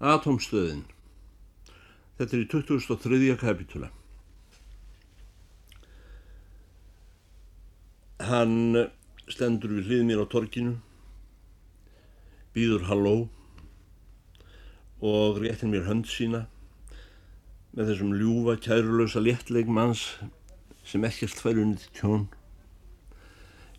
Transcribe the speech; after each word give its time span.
Atomstöðin. 0.00 0.82
Þetta 2.18 2.36
er 2.36 2.42
í 2.42 2.48
2003. 2.50 3.36
kapitúla. 3.38 3.90
Hann 8.24 8.88
stendur 9.30 9.74
við 9.76 9.88
hlið 9.88 10.02
mér 10.08 10.22
á 10.22 10.26
torkinu, 10.30 10.74
býður 12.54 12.86
halló 12.88 13.14
og 15.04 15.40
réttir 15.42 15.68
mér 15.68 15.86
hönd 15.88 16.06
sína 16.08 16.44
með 17.74 17.90
þessum 17.90 18.14
ljúfa, 18.14 18.54
kærulösa 18.62 19.20
léttleik 19.20 19.66
manns 19.66 20.06
sem 20.86 21.04
ekkert 21.04 21.40
fær 21.42 21.58
unnið 21.58 21.88
tjón. 21.98 22.28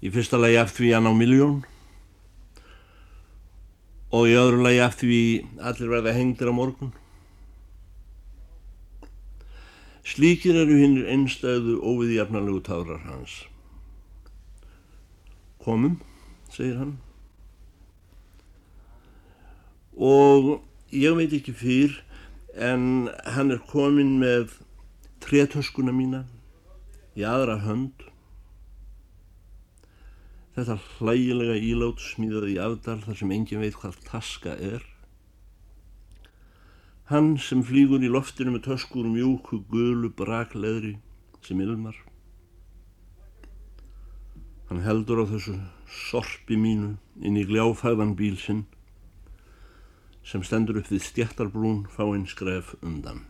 Í 0.03 0.11
fyrsta 0.11 0.39
lagi 0.39 0.59
af 0.59 0.75
því 0.75 0.91
hann 0.95 1.07
á 1.07 1.13
miljón 1.15 1.63
og 4.15 4.29
í 4.31 4.35
öðru 4.39 4.61
lagi 4.63 4.79
af 4.79 4.95
því 5.01 5.23
allir 5.59 5.91
verða 5.91 6.13
hengdir 6.15 6.47
á 6.47 6.53
morgun. 6.55 6.93
Slíkir 10.05 10.55
eru 10.61 10.77
hinnir 10.79 11.09
einstæðu 11.11 11.79
óviðjafnarlegu 11.81 12.61
tárar 12.63 13.01
hans. 13.09 13.41
Komum, 15.65 15.97
segir 16.53 16.77
hann. 16.79 16.93
Og 19.97 20.61
ég 20.93 21.17
veit 21.17 21.33
ekki 21.35 21.55
fyrr 21.57 21.99
en 22.55 23.09
hann 23.35 23.51
er 23.51 23.63
komin 23.67 24.15
með 24.21 24.59
tretöskuna 25.25 25.91
mína 25.95 26.23
í 27.17 27.25
aðra 27.27 27.57
hönd 27.65 28.05
Þetta 30.55 30.77
hlægilega 30.97 31.55
ílát 31.59 31.99
smíðaði 31.99 32.53
í 32.53 32.59
afdal 32.63 33.01
þar 33.03 33.17
sem 33.19 33.31
engin 33.35 33.59
veit 33.59 33.75
hvað 33.75 33.97
taska 34.07 34.53
er. 34.55 34.85
Hann 37.11 37.35
sem 37.37 37.59
flýgur 37.61 38.01
í 38.01 38.09
loftinu 38.09 38.53
með 38.53 38.69
töskur 38.69 39.09
mjúku 39.11 39.59
gulu 39.69 40.09
brakleðri 40.15 40.93
sem 41.43 41.59
ilmar. 41.61 41.97
Hann 44.69 44.81
heldur 44.87 45.21
á 45.21 45.25
þessu 45.29 45.57
sorpi 45.91 46.55
mínu 46.57 46.95
inn 47.19 47.37
í 47.37 47.43
gljáfæðan 47.45 48.15
bíl 48.17 48.39
sinn 48.39 48.63
sem 50.25 50.41
stendur 50.41 50.79
upp 50.79 50.87
við 50.89 51.03
stjættarbrún 51.05 51.83
fáinn 51.91 52.25
skref 52.31 52.73
undan. 52.79 53.21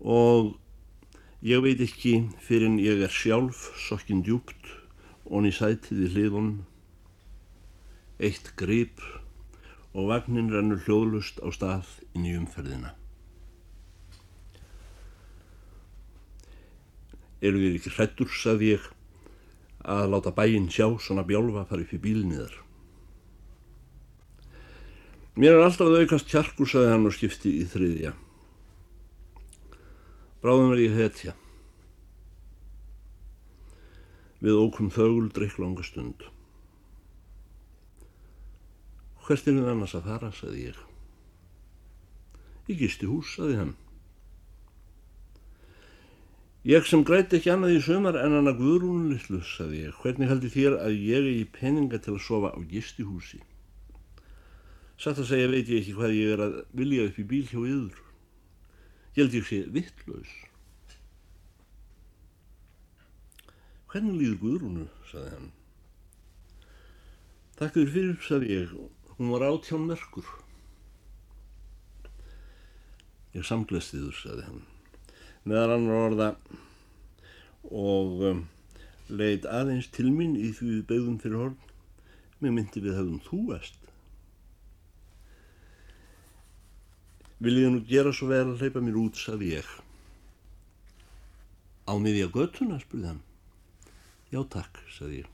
Og 0.00 0.54
Ég 1.38 1.60
veit 1.62 1.78
ekki 1.78 2.16
fyrir 2.42 2.66
en 2.66 2.80
ég 2.82 2.98
er 3.06 3.12
sjálf 3.14 3.68
sokkinn 3.78 4.24
djúpt 4.26 4.72
og 5.30 5.46
í 5.46 5.52
sætið 5.54 6.00
í 6.02 6.10
hliðun 6.10 6.50
eitt 8.18 8.50
grip 8.58 8.98
og 9.94 10.10
vagnin 10.10 10.50
rennur 10.50 10.82
hljóðlust 10.82 11.38
á 11.38 11.46
stað 11.54 11.94
inn 12.10 12.26
í 12.26 12.34
umferðina. 12.34 12.90
Eru 17.38 17.62
þér 17.62 17.78
ekki 17.78 17.94
hrettur, 17.94 18.34
sagði 18.34 18.74
ég, 18.74 18.92
að 19.86 20.10
láta 20.10 20.34
bæinn 20.34 20.66
sjá 20.74 20.90
svona 20.98 21.22
bjálfa 21.22 21.68
upp 21.70 21.92
í 21.94 22.02
bílniðar. 22.02 22.56
Mér 25.38 25.54
er 25.54 25.68
alltaf 25.68 25.86
að 25.86 26.02
aukast 26.02 26.26
kjarkur, 26.26 26.66
sagði 26.66 26.96
hann 26.96 27.06
og 27.06 27.14
skipti 27.14 27.60
í 27.62 27.68
þriðja. 27.70 28.18
Bráðum 30.38 30.74
er 30.76 30.82
ég 30.84 30.94
hetja. 30.94 31.32
Við 34.38 34.54
ókum 34.54 34.92
þögul 34.94 35.32
drikklanga 35.34 35.82
stund. 35.82 36.22
Hvert 39.26 39.50
er 39.50 39.58
þið 39.58 39.66
annars 39.72 39.96
að 39.98 40.06
fara, 40.06 40.30
saði 40.32 40.68
ég. 40.68 40.78
Ég 42.70 42.78
gisti 42.84 43.10
hús, 43.10 43.34
saði 43.34 43.58
hann. 43.58 43.74
Ég 46.68 46.86
sem 46.86 47.02
græti 47.06 47.40
ekki 47.40 47.50
annað 47.52 47.74
í 47.76 47.82
sömar 47.82 48.22
en 48.22 48.38
hann 48.38 48.50
að 48.50 48.62
guðrúnu 48.62 49.10
litlu, 49.10 49.42
saði 49.42 49.88
ég. 49.88 50.00
Hvernig 50.04 50.30
heldur 50.30 50.54
þér 50.54 50.80
að 50.84 50.98
ég 51.02 51.18
er 51.18 51.30
í 51.34 51.46
peninga 51.58 51.98
til 52.04 52.14
að 52.14 52.24
sofa 52.30 52.54
á 52.54 52.58
gisti 52.70 53.06
húsi? 53.08 53.42
Satt 54.98 55.18
að 55.18 55.32
segja 55.32 55.50
veit 55.50 55.66
ég 55.66 55.82
ekki 55.82 55.98
hvað 55.98 56.14
ég 56.14 56.34
er 56.36 56.44
að 56.46 56.60
vilja 56.78 57.10
upp 57.10 57.18
í 57.18 57.26
bíl 57.32 57.46
hjá 57.50 57.58
yður. 57.58 58.04
Ég 59.16 59.24
held 59.24 59.38
ég 59.38 59.46
sé 59.48 59.62
vittlaus. 59.74 60.34
Hvernig 63.88 64.18
líður 64.20 64.40
Guðrúnu, 64.42 64.84
saði 65.08 65.30
hann. 65.32 65.48
Takk 67.56 67.72
fyrir 67.74 67.94
fyrir, 67.94 68.18
saði 68.26 68.50
ég. 68.52 68.74
Hún 69.16 69.32
var 69.32 69.46
átján 69.48 69.86
merkur. 69.88 70.28
Ég 73.32 73.46
samgleðst 73.48 73.94
þiður, 73.94 74.18
saði 74.18 74.44
hann. 74.44 74.60
Meðan 75.48 75.74
annar 75.78 76.04
orða 76.10 76.28
og 77.68 78.22
um, 78.28 78.44
leitt 79.08 79.48
aðeins 79.48 79.88
til 79.94 80.10
mín 80.12 80.36
í 80.36 80.52
því 80.52 80.70
við 80.74 80.86
beigðum 80.92 81.18
fyrir 81.22 81.40
horn. 81.46 81.58
Mér 82.44 82.54
myndi 82.58 82.84
við 82.84 82.98
hefðum 83.00 83.22
þú 83.24 83.40
est. 83.56 83.77
Viljið 87.38 87.70
nú 87.70 87.80
gera 87.86 88.10
svo 88.14 88.32
vel 88.32 88.48
að 88.48 88.64
hleypa 88.64 88.82
mér 88.82 88.98
út, 88.98 89.18
sagði 89.18 89.52
ég. 89.52 89.68
Á 91.86 91.94
miðja 92.02 92.26
göttuna, 92.34 92.80
spurði 92.82 93.12
hann. 93.12 93.20
Já, 94.34 94.40
takk, 94.50 94.80
sagði 94.90 95.22
ég. 95.22 95.30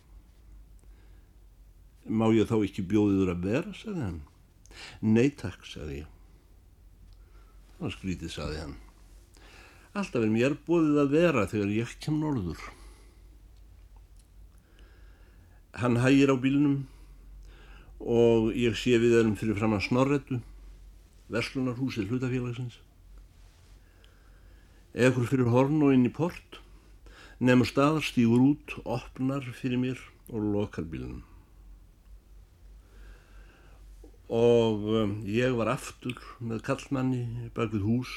Má 2.05 2.29
ég 2.37 2.51
þá 2.51 2.59
ekki 2.61 2.85
bjóðiður 2.91 3.33
að 3.33 3.49
vera, 3.49 3.73
sagði 3.81 4.05
hann. 4.05 4.21
Nei, 5.01 5.31
takk, 5.33 5.65
sagði 5.65 6.03
ég. 6.03 6.13
Það 7.75 7.87
var 7.87 7.97
skrítið, 7.97 8.35
sagði 8.37 8.63
hann. 8.67 8.79
Alltaf 9.95 10.27
er 10.27 10.33
mér 10.35 10.59
bóðið 10.67 11.01
að 11.01 11.13
vera 11.15 11.49
þegar 11.49 11.73
ég 11.73 11.99
kem 12.05 12.21
norður. 12.21 12.61
Hann 15.81 16.03
hægir 16.05 16.35
á 16.35 16.37
bílnum 16.39 16.83
og 18.05 18.53
ég 18.59 18.77
sé 18.79 18.99
við 19.01 19.17
erum 19.23 19.39
fyrir 19.39 19.57
fram 19.59 19.75
að 19.75 19.87
snorretu 19.89 20.45
verslunarhúsið 21.35 22.11
hlutafélagsins. 22.11 22.81
Ekkur 24.95 25.29
fyrir 25.29 25.51
horn 25.51 25.83
og 25.83 25.95
inn 25.95 26.09
í 26.09 26.15
port 26.15 26.61
nefnur 27.43 27.69
staðar 27.69 28.07
stígur 28.07 28.43
út 28.53 28.79
opnar 28.87 29.47
fyrir 29.59 29.81
mér 29.83 30.03
og 30.31 30.51
lokar 30.55 30.87
bílunum 30.87 31.25
og 34.35 34.87
um, 34.89 35.13
ég 35.29 35.53
var 35.55 35.69
aftur 35.75 36.17
með 36.41 36.63
kallmanni 36.65 37.51
bak 37.55 37.73
við 37.75 37.85
hús 37.85 38.13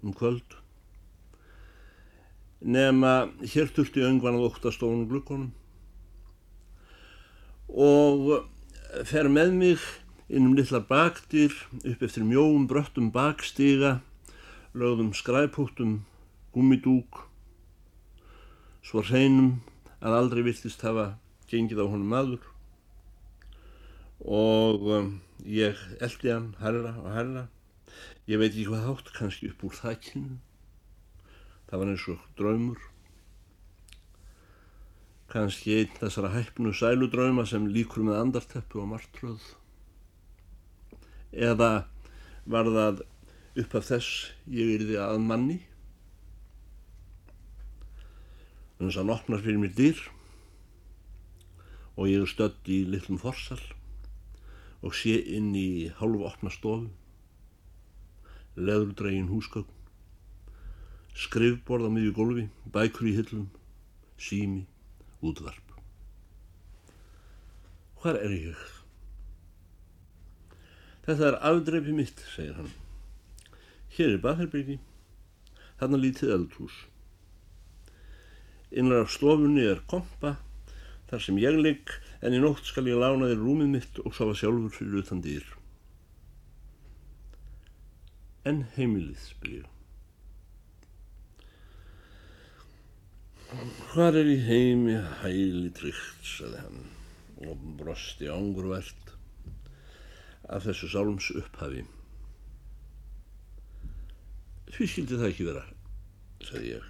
um 0.00 0.14
kvöld. 0.16 0.56
Nema 2.60 3.30
hér 3.40 3.68
þurfti 3.72 4.04
öngvan 4.04 4.38
að 4.38 4.46
óttastofnum 4.48 5.08
glukkonum 5.08 5.52
og 7.70 8.48
fer 9.06 9.28
með 9.30 9.52
mig 9.56 9.84
innum 10.30 10.54
litlar 10.58 10.84
baktir 10.88 11.54
upp 11.82 12.02
eftir 12.06 12.26
mjóum 12.26 12.66
bröttum 12.70 13.10
bakstiga 13.14 13.98
lögðum 14.78 15.10
skræpúttum 15.20 15.98
gummidúk 16.54 17.24
svo 18.86 19.02
hreinum 19.06 19.56
að 20.00 20.18
aldrei 20.20 20.44
viltist 20.46 20.86
hafa 20.86 21.08
gengið 21.50 21.82
á 21.82 21.86
honum 21.86 22.14
maður 22.14 22.46
og 24.20 24.86
um, 24.98 25.10
ég 25.44 25.80
eldi 26.00 26.30
hann 26.30 26.52
herra 26.60 26.94
og 27.00 27.10
herra 27.16 27.48
ég 28.30 28.38
veit 28.38 28.52
ekki 28.52 28.68
hvað 28.70 28.86
hátt 28.86 29.12
kannski 29.16 29.50
upp 29.50 29.66
úr 29.66 29.76
þakkinu 29.80 30.38
það 31.70 31.82
var 31.82 31.90
eins 31.92 32.06
og 32.10 32.22
draumur. 32.38 32.80
Kannski 35.30 35.76
einn 35.78 35.98
þessara 36.00 36.32
hæfnu 36.34 36.72
sæludrauma 36.74 37.44
sem 37.46 37.68
líkur 37.70 38.02
með 38.06 38.18
andarteppu 38.24 38.82
og 38.82 38.88
martröð 38.90 39.44
eða 41.32 41.86
var 42.50 42.70
það 42.74 43.02
upp 43.60 43.74
af 43.78 43.90
þess 43.90 44.30
ég 44.50 44.76
erði 44.78 44.96
að 45.02 45.18
manni 45.26 45.58
þannig 48.78 48.94
að 48.94 48.98
hann 49.00 49.14
opnar 49.14 49.44
fyrir 49.44 49.60
mér 49.60 49.74
dýr 49.76 50.00
og 51.96 52.08
ég 52.08 52.22
er 52.22 52.30
stödd 52.30 52.70
í 52.72 52.80
litlum 52.88 53.20
forsal 53.20 53.60
og 54.80 54.96
sé 54.96 55.18
inn 55.36 55.52
í 55.58 55.90
hálfu 56.00 56.24
opna 56.30 56.52
stofu 56.54 56.88
leðurdregin 58.56 59.28
húsgögn 59.30 59.68
skrifborð 61.20 61.90
á 61.90 61.90
miðju 61.92 62.16
gólfi 62.16 62.46
bækur 62.72 63.10
í 63.10 63.16
hyllum 63.18 63.48
sími, 64.20 64.64
útvarp 65.20 65.66
hvar 68.00 68.16
er 68.16 68.32
ég? 68.32 68.79
Þetta 71.10 71.26
er 71.26 71.36
afdreifi 71.42 71.90
mitt, 71.90 72.20
segir 72.30 72.52
hann. 72.54 72.68
Hér 73.96 74.12
er 74.14 74.20
baðherbyrgi, 74.22 74.76
þarna 75.80 75.98
lítið 75.98 76.34
eldhús. 76.36 76.76
Innar 78.70 79.02
af 79.02 79.10
stofunni 79.10 79.64
er 79.66 79.80
kompa, 79.90 80.36
þar 81.10 81.24
sem 81.24 81.40
ég 81.42 81.58
ligg 81.58 81.90
en 82.22 82.36
í 82.38 82.38
nótt 82.38 82.62
skal 82.70 82.86
ég 82.86 83.02
lána 83.02 83.26
þér 83.26 83.42
rúmið 83.42 83.72
mitt 83.72 83.98
og 84.04 84.14
sofa 84.14 84.38
sjálfur 84.38 84.70
fyrir 84.76 85.02
utan 85.02 85.24
dýr. 85.24 85.50
En 88.46 88.62
heimilið, 88.78 89.18
spyr 89.32 89.58
ég. 89.58 89.68
Hvar 93.90 94.14
er 94.14 94.30
í 94.30 94.38
heimi 94.46 94.94
hæli 95.24 95.74
tryggt, 95.74 96.22
saði 96.38 96.62
hann 96.68 96.84
og 97.50 97.70
brosti 97.82 98.30
ángurvært 98.30 99.09
af 100.50 100.66
þessu 100.66 100.90
sálums 100.90 101.30
upphafi. 101.38 101.84
Því 104.70 104.88
skildi 104.90 105.18
það 105.18 105.28
ekki 105.30 105.46
vera, 105.48 105.64
saði 106.46 106.72
ég. 106.74 106.88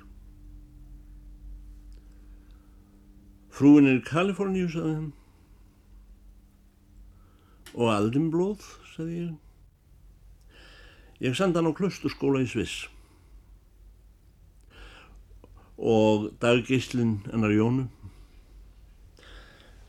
Frúin 3.51 3.89
er 3.91 3.99
í 4.01 4.05
Kaliforníu, 4.07 4.69
saði 4.73 4.95
hann. 4.97 5.11
Og 7.77 7.93
aldinblóð, 7.93 8.65
saði 8.95 9.19
ég. 9.25 9.37
Ég 11.21 11.37
senda 11.37 11.61
hann 11.61 11.69
á 11.69 11.77
klusturskóla 11.77 12.41
í 12.41 12.49
Sviss 12.49 12.89
og 15.81 16.29
daggíslinn 16.41 17.23
ennar 17.33 17.53
Jónu. 17.57 17.87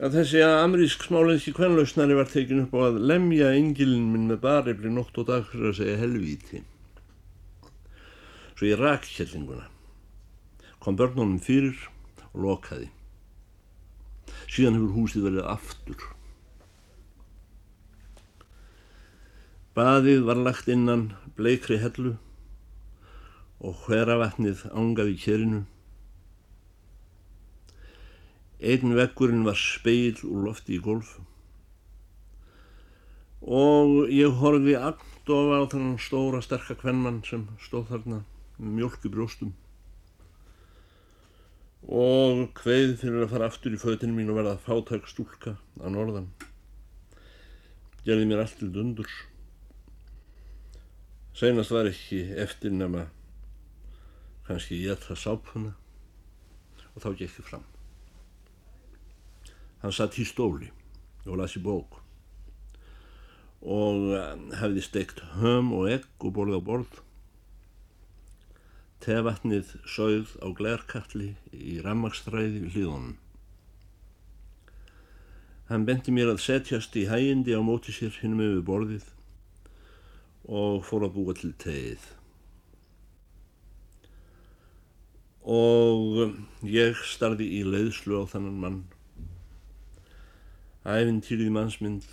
Að 0.01 0.15
þessi 0.17 0.39
amerísk 0.41 1.03
smálenski 1.05 1.51
kvenlausnari 1.53 2.15
var 2.17 2.25
tekin 2.25 2.63
upp 2.63 2.71
á 2.73 2.87
að 2.87 2.95
lemja 3.05 3.51
engilin 3.53 4.07
minn 4.09 4.23
með 4.31 4.39
barefli 4.41 4.89
nótt 4.89 5.19
og 5.21 5.27
dag 5.27 5.43
fyrir 5.45 5.67
að 5.69 5.75
segja 5.77 5.99
helvíti. 6.01 6.61
Svo 8.55 8.65
ég 8.65 8.81
rak 8.81 9.05
kjellinguna, 9.05 9.67
kom 10.81 10.97
börnunum 10.97 11.37
fyrir 11.45 11.77
og 12.31 12.39
lokaði. 12.47 12.87
Síðan 14.49 14.79
hefur 14.79 14.95
húsið 14.95 15.27
verið 15.27 15.51
aftur. 15.53 16.07
Baðið 19.77 20.25
var 20.31 20.41
lagt 20.47 20.71
innan 20.73 21.11
bleikri 21.37 21.77
hellu 21.83 22.15
og 23.61 23.85
hveravatnið 23.85 24.65
ángaði 24.73 25.13
kérinu 25.27 25.61
Einn 28.61 28.93
vekkurinn 28.97 29.45
var 29.47 29.57
speil 29.57 30.19
úr 30.27 30.45
lofti 30.45 30.77
í 30.77 30.83
golf 30.85 31.15
og 33.41 34.11
ég 34.13 34.37
horfi 34.37 34.75
agndofa 34.77 35.57
á 35.57 35.65
þannan 35.65 35.97
stóra 35.97 36.43
sterka 36.45 36.77
kvennmann 36.77 37.23
sem 37.25 37.47
stóð 37.65 37.89
þarna 37.89 38.21
með 38.59 38.75
mjölk 38.77 39.09
í 39.09 39.13
brjóstum 39.15 39.55
og 41.89 42.43
hveið 42.61 42.93
fyrir 43.01 43.25
að 43.25 43.33
fara 43.33 43.49
aftur 43.49 43.73
í 43.73 43.81
fötinu 43.81 44.13
mín 44.13 44.29
og 44.29 44.37
verða 44.37 44.59
fátæk 44.61 45.09
stúlka 45.09 45.55
á 45.81 45.87
norðan. 45.89 46.29
Gerði 48.05 48.27
mér 48.29 48.43
allt 48.43 48.57
til 48.59 48.69
dundurs. 48.73 49.15
Seinast 51.33 51.73
var 51.73 51.89
ekki 51.89 52.21
eftir 52.37 52.73
nema 52.75 53.07
kannski 54.45 54.81
ég 54.85 55.01
það 55.01 55.21
sápuna 55.25 55.75
og 56.93 57.01
þá 57.01 57.13
gekk 57.17 57.39
ég 57.41 57.49
fram. 57.49 57.70
Hann 59.81 59.95
satt 59.95 60.19
í 60.21 60.27
stóli 60.27 60.69
og 61.25 61.37
lasi 61.41 61.61
bók 61.61 62.01
og 63.61 64.11
eh, 64.17 64.37
hefði 64.57 64.81
steikt 64.81 65.21
höm 65.37 65.71
og 65.77 65.89
egg 65.93 66.05
og 66.25 66.33
borð 66.33 66.57
á 66.57 66.61
borð. 66.65 67.01
Tevatnið 69.01 69.75
sögð 69.89 70.33
á 70.41 70.47
glerkalli 70.57 71.35
í 71.53 71.79
rammagstræði 71.85 72.63
við 72.65 72.75
hlýðunum. 72.75 73.17
Hann 75.69 75.85
benti 75.87 76.11
mér 76.11 76.33
að 76.33 76.41
setjast 76.43 76.97
í 76.99 77.07
hægindi 77.09 77.53
á 77.55 77.61
móti 77.63 77.93
sér 77.95 78.17
hinnum 78.21 78.43
yfir 78.43 78.65
borðið 78.67 79.05
og 80.51 80.81
fór 80.83 81.05
að 81.07 81.13
búa 81.15 81.35
til 81.37 81.53
tegið. 81.61 82.09
Og 85.41 86.35
ég 86.67 86.99
starði 87.07 87.47
í 87.57 87.61
leiðslu 87.65 88.19
á 88.21 88.29
þannan 88.29 88.59
mann 88.61 88.81
æfintýrið 90.81 91.51
mannsmynd, 91.53 92.05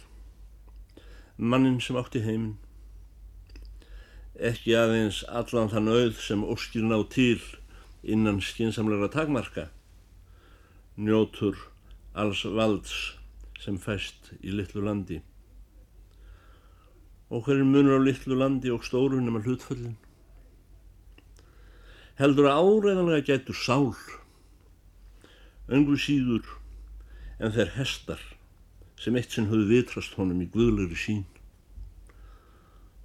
mannin 1.41 1.79
sem 1.81 1.97
átti 1.97 2.21
heiminn, 2.21 2.59
ekki 4.37 4.75
aðeins 4.77 5.23
allan 5.41 5.71
þann 5.73 5.89
auð 5.89 6.21
sem 6.21 6.45
óskir 6.45 6.85
ná 6.85 6.99
til 7.09 7.41
innan 8.05 8.43
skinsamleira 8.45 9.09
takmarka, 9.09 9.71
njótur 11.01 11.57
alls 12.13 12.45
valds 12.45 12.93
sem 13.57 13.81
fæst 13.81 14.35
í 14.45 14.53
litlu 14.53 14.85
landi. 14.85 15.23
Og 17.33 17.49
hverjum 17.49 17.73
munur 17.73 17.97
á 17.97 18.01
litlu 18.05 18.37
landi 18.37 18.69
og 18.69 18.85
stóru 18.85 19.17
nema 19.17 19.41
hlutföllin? 19.49 19.97
Heldur 22.21 22.53
að 22.53 22.69
áreiðanlega 22.69 23.33
gætu 23.33 23.57
sál, 23.57 23.95
öngu 25.73 25.97
síður 25.97 26.59
en 27.41 27.57
þeir 27.57 27.79
hestar 27.81 28.21
sem 28.99 29.17
eitt 29.19 29.35
sinn 29.35 29.47
höfðu 29.51 29.69
vitrast 29.71 30.17
honum 30.19 30.43
í 30.43 30.49
guðlegri 30.51 30.99
sín. 30.99 31.23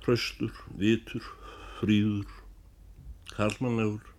Hraustur, 0.04 0.52
vitur, 0.80 1.26
fríður, 1.80 2.32
karlmannlegur, 3.34 4.10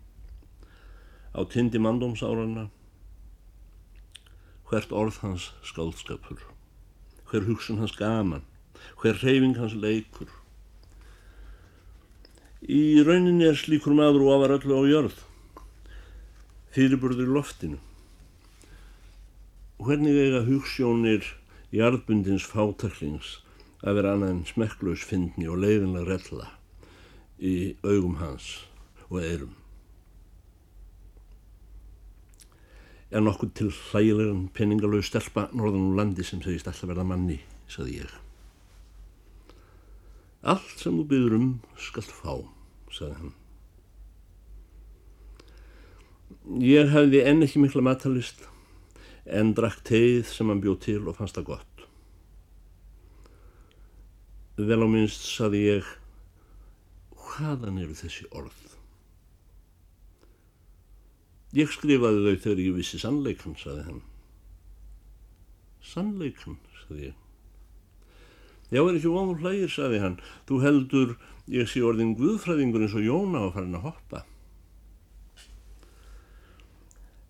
á 1.35 1.41
tindi 1.51 1.83
mandómsárana, 1.83 2.69
hvert 4.71 4.95
orð 4.95 5.19
hans 5.25 5.51
skáldskapur, 5.67 6.41
hver 7.29 7.47
hugsun 7.51 7.83
hans 7.83 7.99
gaman, 7.99 8.47
hver 9.03 9.19
reyfing 9.21 9.59
hans 9.59 9.75
leikur. 9.75 10.31
Í 12.65 13.03
rauninni 13.05 13.45
er 13.51 13.59
slíkur 13.61 13.93
maður 13.99 14.25
og 14.25 14.37
afar 14.39 14.59
öllu 14.61 14.79
á 14.79 14.83
jörð, 14.89 15.19
fyrirburður 16.73 17.29
í 17.29 17.35
loftinu. 17.35 17.81
Hvernig 19.85 20.17
eiga 20.17 20.47
hugssjónir 20.47 21.35
jarðbundins 21.75 22.47
fátaklings 22.47 23.39
að 23.83 23.99
vera 23.99 24.15
annað 24.15 24.33
en 24.35 24.45
smekklaus 24.49 25.03
fyndni 25.05 25.49
og 25.51 25.61
leiðinlega 25.65 26.07
rella 26.09 26.49
í 27.39 27.75
augum 27.83 28.19
hans 28.21 28.49
og 29.11 29.21
eirum. 29.21 29.55
Er 33.15 33.23
nokkuð 33.23 33.51
til 33.59 33.71
hlægilegan 33.91 34.47
peningalög 34.55 35.05
stelpa 35.07 35.49
norðan 35.53 35.91
úr 35.91 35.99
landi 36.01 36.25
sem 36.27 36.43
segist 36.43 36.71
alltaf 36.71 36.91
verða 36.91 37.07
manni, 37.07 37.39
saði 37.71 38.01
ég. 38.01 38.15
Allt 40.45 40.81
sem 40.81 40.97
þú 40.99 41.05
byður 41.11 41.37
um 41.39 41.47
skalt 41.81 42.11
fá, 42.11 42.35
saði 42.93 43.19
hann. 43.21 43.37
Ég 46.61 46.91
hefði 46.93 47.23
enn 47.25 47.45
ekki 47.47 47.63
mikla 47.63 47.85
matalist 47.87 48.49
en 49.25 49.55
drakk 49.57 49.81
teið 49.89 50.27
sem 50.29 50.51
hann 50.53 50.63
bjóð 50.65 50.81
til 50.85 51.01
og 51.09 51.17
fannst 51.19 51.39
það 51.39 51.49
gott. 51.53 51.87
Vel 54.55 54.85
á 54.85 54.89
minnst 54.89 55.25
saði 55.27 55.65
ég, 55.67 55.89
hvaðan 57.17 57.81
eru 57.83 57.97
þessi 57.99 58.29
orð? 58.31 58.61
Ég 61.55 61.71
skrifaði 61.71 62.23
þau 62.23 62.43
þegar 62.45 62.63
ég 62.63 62.77
vissi 62.77 62.99
sannleikan, 62.99 63.57
saði 63.59 63.87
hann. 63.89 64.01
Sannleikan, 65.85 66.59
saði 66.85 67.09
ég. 67.09 67.21
Já, 68.75 68.81
er 68.83 68.97
ekki 68.97 69.11
ofur 69.11 69.43
hlægir, 69.43 69.71
saði 69.71 70.01
hann. 70.03 70.17
Þú 70.49 70.61
heldur, 70.65 71.17
ég 71.51 71.69
sé 71.71 71.83
orðin 71.87 72.17
guðfræðingur 72.19 72.87
eins 72.87 72.97
og 72.99 73.07
Jóna 73.07 73.45
á 73.47 73.55
farin 73.55 73.79
að 73.79 73.87
hoppa. 73.91 74.25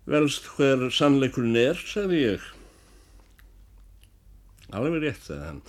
Velst 0.05 0.45
hver 0.53 0.83
sannleikurinn 0.93 1.57
er, 1.57 1.79
sagði 1.81 2.19
ég. 2.21 2.43
Alveg 4.69 4.99
rétt, 5.01 5.23
sagði 5.25 5.47
hann. 5.47 5.61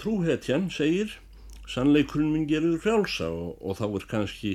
Trúhetjan 0.00 0.64
segir, 0.74 1.12
sannleikurinn 1.70 2.32
minn 2.34 2.48
gerur 2.50 2.80
frjálsa 2.82 3.28
og, 3.30 3.52
og 3.62 3.78
þá 3.78 3.84
er 3.86 4.06
kannski 4.10 4.54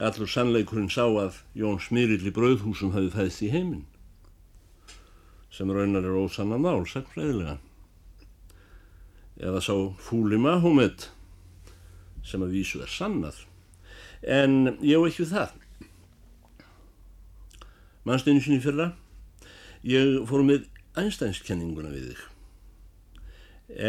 allur 0.00 0.30
sannleikurinn 0.32 0.88
sá 0.92 1.04
að 1.04 1.42
Jón 1.60 1.76
Smyrill 1.84 2.24
í 2.24 2.32
brauðhúsum 2.32 2.94
hafi 2.96 3.12
fæðst 3.12 3.44
í 3.44 3.50
heiminn. 3.52 3.84
Sem 5.52 5.68
raunar 5.72 6.08
er 6.08 6.16
ósanna 6.16 6.56
mál, 6.60 6.86
sagt 6.88 7.12
fræðilega. 7.12 7.58
Eða 9.36 9.60
sá 9.60 9.74
fúli 10.00 10.40
Mahomet 10.40 11.10
sem 12.24 12.40
að 12.40 12.56
vísu 12.56 12.80
er 12.80 12.88
sannað. 12.88 13.44
En 14.24 14.78
ég 14.80 14.96
og 14.96 15.10
ekki 15.10 15.28
það 15.28 15.52
mannsteinu 18.06 18.42
sinni 18.44 18.62
fyrra 18.64 18.92
ég 19.86 20.22
fór 20.30 20.44
með 20.46 20.68
einstænskenninguna 20.98 21.92
við 21.94 22.12
þig 22.12 22.22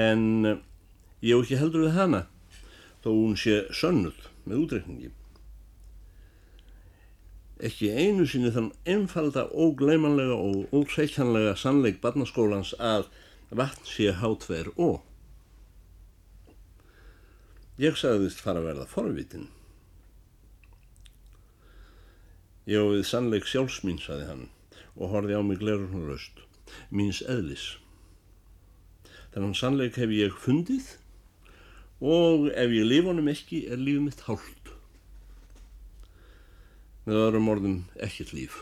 en 0.02 0.26
ég 1.22 1.36
hef 1.36 1.46
ekki 1.46 1.62
heldur 1.62 1.88
við 1.88 1.96
hana 2.00 2.26
þó 3.06 3.14
hún 3.14 3.38
sé 3.40 3.62
sönnuð 3.78 4.28
með 4.48 4.66
útreikningi 4.66 5.14
ekki 7.64 7.90
einu 7.90 8.26
sinni 8.30 8.52
þann 8.54 8.70
einfalda, 8.86 9.48
ógleimanlega 9.50 10.36
og 10.38 10.74
ósveikjanlega 10.76 11.56
sannleik 11.58 12.00
barnaskólans 12.04 12.74
að 12.78 13.08
vatn 13.50 13.86
sé 13.88 14.12
hátver 14.22 14.70
og. 14.76 15.02
Ég 17.82 17.98
sagðist 17.98 18.42
fara 18.42 18.62
að 18.62 18.70
verða 18.72 18.88
forvitin. 18.90 19.48
Ég 22.68 22.84
á 22.84 22.86
við 22.92 23.06
sannleik 23.08 23.46
sjálfsmín, 23.48 24.00
saði 24.04 24.26
hann 24.28 24.48
og 24.98 25.14
horfi 25.14 25.38
á 25.38 25.42
mig 25.46 25.62
glerurnarlaust, 25.62 26.42
míns 26.92 27.22
eðlis. 27.24 27.78
Þannig 29.32 29.56
sannleik 29.56 30.00
hef 30.02 30.12
ég 30.12 30.36
fundið 30.42 30.90
og 32.04 32.50
ef 32.52 32.76
ég 32.76 32.90
lifa 32.90 33.14
honum 33.14 33.32
ekki 33.32 33.64
er 33.72 33.80
lífið 33.80 34.04
mitt 34.10 34.26
hálft. 34.28 34.74
Með 37.08 37.22
öðrum 37.24 37.48
orðum 37.54 37.78
ekkert 38.04 38.36
líf. 38.36 38.60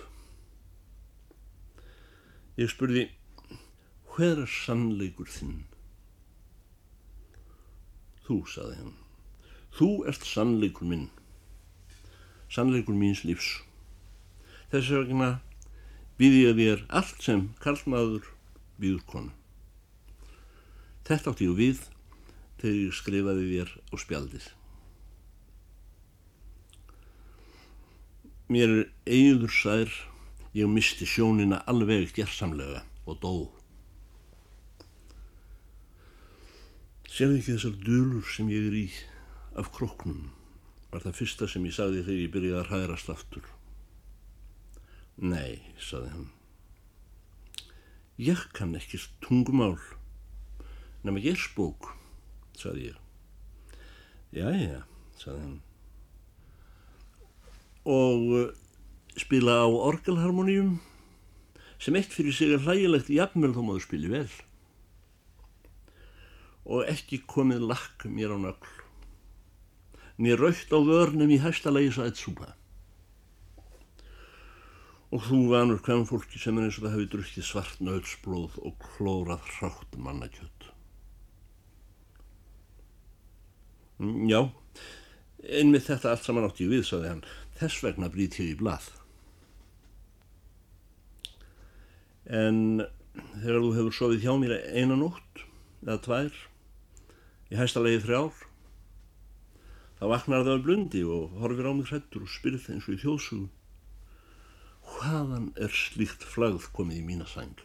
Ég 2.62 2.70
spurði, 2.70 3.08
hver 4.14 4.46
er 4.46 4.52
sannleikur 4.62 5.34
þinn? 5.34 5.64
Þú, 8.30 8.44
saði 8.54 8.78
hann, 8.84 8.98
þú 9.76 9.90
ert 10.14 10.30
sannleikur 10.30 10.94
minn, 10.94 11.10
sannleikur 12.54 12.94
míns 12.94 13.26
lífs. 13.26 13.65
Þess 14.72 14.92
vegna 14.96 15.32
býði 16.20 16.46
ég 16.46 16.60
þér 16.60 16.86
allt 17.00 17.26
sem 17.26 17.48
karlmaður 17.62 18.30
býður 18.82 19.04
konu. 19.10 19.34
Þetta 21.06 21.32
átti 21.32 21.50
ég 21.50 21.58
við 21.60 21.82
þegar 22.62 22.78
ég 22.80 22.96
skrifaði 22.98 23.50
þér 23.52 23.74
á 23.94 23.96
spjaldið. 24.02 24.48
Mér 28.50 28.72
er 28.72 28.82
eigður 29.10 29.54
sær, 29.54 29.92
ég 30.54 30.70
misti 30.70 31.08
sjónina 31.10 31.64
alveg 31.70 32.12
gerðsamlega 32.14 32.84
og 33.06 33.20
dó. 33.22 33.34
Sér 37.10 37.34
ekki 37.38 37.56
þessar 37.56 37.78
dölur 37.86 38.26
sem 38.28 38.50
ég 38.52 38.70
er 38.70 38.80
í 38.82 38.88
af 39.56 39.70
kroknum, 39.74 40.32
var 40.92 41.06
það 41.06 41.20
fyrsta 41.22 41.48
sem 41.50 41.66
ég 41.66 41.78
sagði 41.78 42.04
þegar 42.04 42.24
ég 42.26 42.34
byrjaði 42.34 42.60
að 42.62 42.72
hræðrast 42.72 43.14
aftur. 43.14 43.55
Nei, 45.16 45.62
saði 45.80 46.10
hann. 46.12 46.32
Ég 48.20 48.42
kann 48.56 48.76
ekkert 48.76 49.12
tungumál 49.24 49.78
nema 51.06 51.22
ég 51.22 51.38
spók, 51.40 51.92
saði 52.58 52.90
ég. 52.90 53.00
Jæja, 54.36 54.82
saði 55.22 55.42
hann. 55.44 55.58
Og 57.86 58.26
uh, 58.34 58.46
spila 59.20 59.62
á 59.62 59.68
orgelharmoníum 59.70 60.80
sem 61.80 61.96
eitt 62.00 62.12
fyrir 62.12 62.34
sig 62.34 62.56
er 62.56 62.64
hlægilegt 62.66 63.12
jafnvel 63.14 63.54
þó 63.54 63.62
maður 63.62 63.86
spili 63.86 64.10
vel. 64.10 64.28
Og 66.66 66.88
ekki 66.90 67.22
komið 67.30 67.68
lakk 67.70 68.08
mér 68.10 68.34
á 68.34 68.38
nögl. 68.42 68.72
Mér 70.18 70.42
raukt 70.42 70.72
á 70.74 70.80
vörnum 70.82 71.30
í 71.30 71.40
hæsta 71.44 71.72
lagi 71.72 71.92
svo 71.94 72.08
eitt 72.08 72.18
súpa. 72.18 72.56
Og 75.16 75.22
þú 75.24 75.38
vanur 75.48 75.80
hvem 75.80 76.02
fólki 76.10 76.40
sem 76.42 76.58
er 76.60 76.66
eins 76.68 76.76
og 76.76 76.84
það 76.84 76.96
hefði 76.98 77.12
drukkið 77.14 77.46
svart 77.48 77.78
nöðsblóð 77.88 78.58
og 78.68 78.74
klórað 78.84 79.46
hrátt 79.56 79.96
mannakjött. 79.96 80.66
Mm, 84.04 84.26
já, 84.28 84.42
einmitt 85.48 85.88
þetta 85.88 86.12
allt 86.12 86.28
saman 86.28 86.50
átti 86.50 86.66
ég 86.66 86.74
við, 86.74 86.84
saði 86.90 87.14
hann. 87.14 87.24
Þess 87.56 87.80
vegna 87.86 88.12
brýt 88.12 88.36
ég 88.42 88.52
í 88.52 88.60
blað. 88.60 88.90
En 92.28 92.84
þegar 93.40 93.62
þú 93.64 93.74
hefur 93.80 94.00
sofið 94.02 94.26
hjá 94.26 94.34
mér 94.42 94.58
einan 94.76 95.00
nótt 95.06 95.46
eða 95.86 96.00
tvær, 96.10 96.46
í 97.54 97.60
hæsta 97.62 97.80
leiði 97.86 98.04
þrjár, 98.04 98.48
þá 100.02 100.08
vaknar 100.12 100.44
það 100.44 100.58
að 100.58 100.66
blundi 100.68 101.08
og 101.08 101.38
horfir 101.40 101.70
á 101.70 101.74
mig 101.78 101.88
hrettur 101.94 102.28
og 102.28 102.34
spyrð 102.36 102.74
eins 102.74 102.90
og 102.90 102.98
í 102.98 103.06
þjóðsugum. 103.06 103.54
Hvaðan 104.92 105.50
er 105.62 105.74
slíkt 105.74 106.24
flagð 106.26 106.70
komið 106.76 107.02
í 107.02 107.06
mína 107.06 107.28
sæng? 107.30 107.58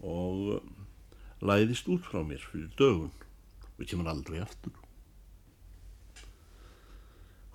Og 0.00 0.60
læðist 1.44 1.88
út 1.92 2.04
frá 2.08 2.22
mér 2.24 2.44
fyrir 2.52 2.70
dögun 2.78 3.12
og 3.80 3.88
kemur 3.88 4.10
aldrei 4.12 4.40
aftur. 4.44 4.74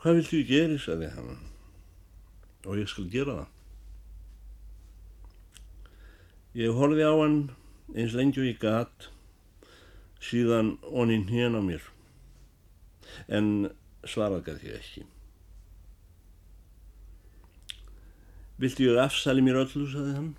Hvað 0.02 0.20
vilt 0.20 0.34
ég 0.38 0.50
gera, 0.50 0.78
sagði 0.82 1.12
hann, 1.16 1.38
og 2.66 2.78
ég 2.78 2.90
skal 2.90 3.08
gera 3.14 3.40
það. 3.40 3.52
Ég 6.56 6.78
horfi 6.78 7.04
á 7.06 7.14
hann 7.14 7.40
eins 7.94 8.14
lengi 8.18 8.42
og 8.42 8.50
ég 8.50 8.62
gat, 8.62 9.10
síðan 10.22 10.75
oninn 10.90 11.25
hérna 11.30 11.62
á 11.62 11.64
mér, 11.66 11.90
en 13.28 13.70
svarað 14.06 14.46
gæti 14.50 14.72
ég 14.72 14.80
ekki. 14.80 15.06
Viltu 18.55 18.85
ég 18.88 18.97
afsali 19.01 19.43
mér 19.43 19.57
öllu, 19.65 19.85
sagði 19.91 20.13
hann, 20.15 20.29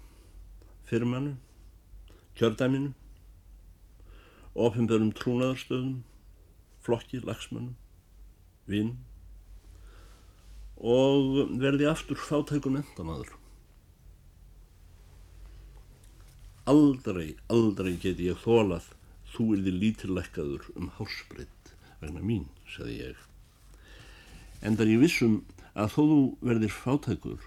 firmannu, 0.88 1.34
kjördæminu, 2.38 2.94
ofinbörum 4.56 5.10
trúnaðarstöðum, 5.18 5.98
flokki, 6.80 7.20
lagsmönnum, 7.26 7.74
vinn 8.70 8.94
og 10.76 11.52
verði 11.60 11.88
aftur 11.88 12.20
fátækun 12.20 12.78
endamadur. 12.80 13.34
Aldrei, 16.66 17.36
aldrei 17.52 17.94
geti 18.00 18.30
ég 18.30 18.40
þólað 18.42 18.88
þú 19.34 19.46
erði 19.56 19.74
lítillækkaður 19.76 20.70
um 20.76 20.88
hásbreytt 20.96 21.74
vegna 22.00 22.24
mín, 22.24 22.48
sagði 22.68 22.96
ég. 23.10 23.20
Endar 24.64 24.88
ég 24.88 25.04
vissum 25.04 25.42
að 25.76 25.92
þó 25.92 26.00
þú 26.00 26.18
verðir 26.48 26.74
fátækur 26.74 27.44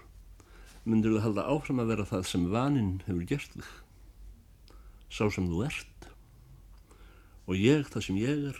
myndir 0.88 1.14
þú 1.14 1.22
halda 1.24 1.46
áfram 1.50 1.82
að 1.82 1.92
vera 1.92 2.08
það 2.08 2.26
sem 2.30 2.48
vaninn 2.52 2.96
hefur 3.06 3.26
gert 3.28 3.54
þig. 3.56 3.70
Sá 5.10 5.24
sem 5.28 5.48
þú 5.50 5.64
ert. 5.66 6.08
Og 7.50 7.58
ég 7.58 7.88
það 7.90 8.06
sem 8.06 8.18
ég 8.20 8.44
er 8.52 8.58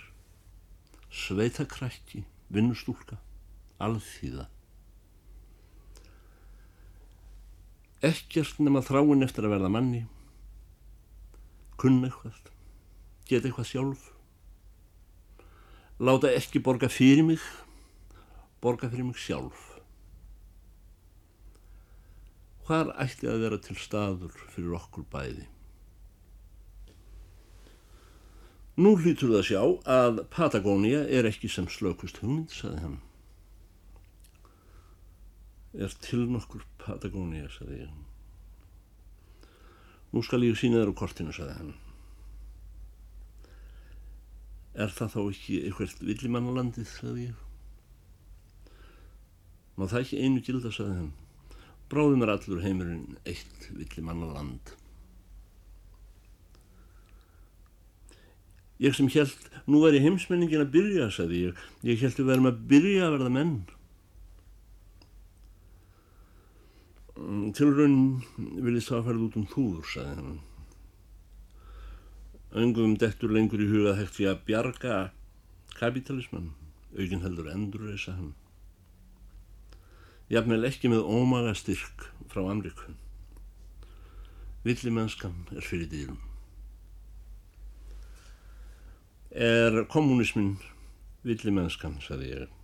sveitakrækki, 1.10 2.24
vinnustúlka 2.50 3.18
alþýða. 3.80 4.46
Ekkert 8.04 8.60
nema 8.60 8.82
þráin 8.84 9.24
eftir 9.24 9.46
að 9.46 9.56
verða 9.56 9.72
manni. 9.72 10.04
Kunna 11.80 12.08
eitthvað. 12.08 12.52
Geta 13.28 13.48
eitthvað 13.48 13.70
sjálf. 13.72 14.06
Láta 16.00 16.32
ekki 16.32 16.62
borga 16.64 16.88
fyrir 16.92 17.24
mig. 17.28 17.44
Borga 18.60 18.88
fyrir 18.88 19.08
mig 19.08 19.20
sjálf 19.20 19.69
hvar 22.70 22.94
ætti 23.02 23.26
að 23.26 23.42
vera 23.42 23.56
til 23.58 23.74
staður 23.82 24.36
fyrir 24.54 24.76
okkur 24.78 25.08
bæði 25.10 25.48
Nú 28.80 28.94
hlýtur 28.96 29.28
það 29.28 29.40
að 29.40 29.48
sjá 29.48 29.62
að 29.92 30.18
Patagónia 30.32 31.00
er 31.12 31.26
ekki 31.28 31.50
sem 31.52 31.66
slökust 31.68 32.20
hugmynd, 32.22 32.52
saði 32.54 32.78
hann. 32.80 32.94
Er 35.76 35.92
til 36.00 36.22
nokkur 36.30 36.62
Patagónia, 36.80 37.50
saði 37.52 37.82
ég. 37.82 37.90
Nú 40.14 40.22
skal 40.24 40.46
ég 40.46 40.56
sína 40.56 40.80
þér 40.80 40.94
á 40.96 41.00
kortinu, 41.02 41.34
saði 41.36 41.58
hann. 41.58 41.74
Er 44.80 44.94
það 44.96 45.12
þá 45.16 45.20
ekki 45.26 45.60
eitthvað 45.66 46.00
villimannalandið, 46.06 46.88
saði 46.94 47.26
ég. 47.26 47.46
Má 49.76 49.90
það 49.90 50.06
ekki 50.06 50.24
einu 50.24 50.46
gilda, 50.46 50.72
saði 50.72 51.02
hann. 51.02 51.12
Bráðum 51.90 52.23
er 52.23 52.30
allur 52.37 52.61
heimurinn 52.62 53.16
eitt 53.26 53.66
villimannaland. 53.75 54.76
Ég 58.80 58.94
sem 58.97 59.11
held, 59.12 59.49
nú 59.68 59.82
væri 59.82 60.00
heimsmenningin 60.00 60.62
að 60.62 60.70
byrja, 60.76 61.11
sagði 61.12 61.40
ég. 61.49 61.64
Ég 61.85 62.00
held 62.00 62.23
að 62.23 62.30
verðum 62.30 62.49
að 62.49 62.61
byrja 62.70 63.09
að 63.09 63.16
verða 63.16 63.32
menn. 63.35 63.56
Mm, 67.20 67.50
Tilraun 67.59 67.99
vilist 68.38 68.88
það 68.88 69.00
að 69.02 69.11
ferða 69.11 69.26
út 69.26 69.37
um 69.37 69.49
þúður, 69.50 69.90
sagði 69.90 70.14
hann. 70.20 70.38
Öngum 72.61 72.94
dettur 73.02 73.35
lengur 73.37 73.61
í 73.61 73.68
huga 73.68 73.99
hægt 73.99 74.16
því 74.16 74.30
að 74.30 74.44
bjarga 74.49 75.00
kapitalisman, 75.76 76.54
aukinn 76.97 77.26
heldur 77.26 77.50
endur, 77.52 77.90
að 77.92 78.09
hann. 78.14 78.32
Jafnvel 80.30 80.66
ekki 80.68 80.90
með 80.92 81.06
ómaga 81.10 81.54
styrk 81.58 82.08
frá 82.30 82.44
Amriku. 82.46 82.94
Villimennskan 84.66 85.46
er 85.56 85.64
fyrir 85.66 85.88
dýrum 85.90 86.20
er 89.30 89.84
kommunismin 89.87 90.56
villimennskan, 91.25 92.00
sagði 92.02 92.30
ég. 92.32 92.54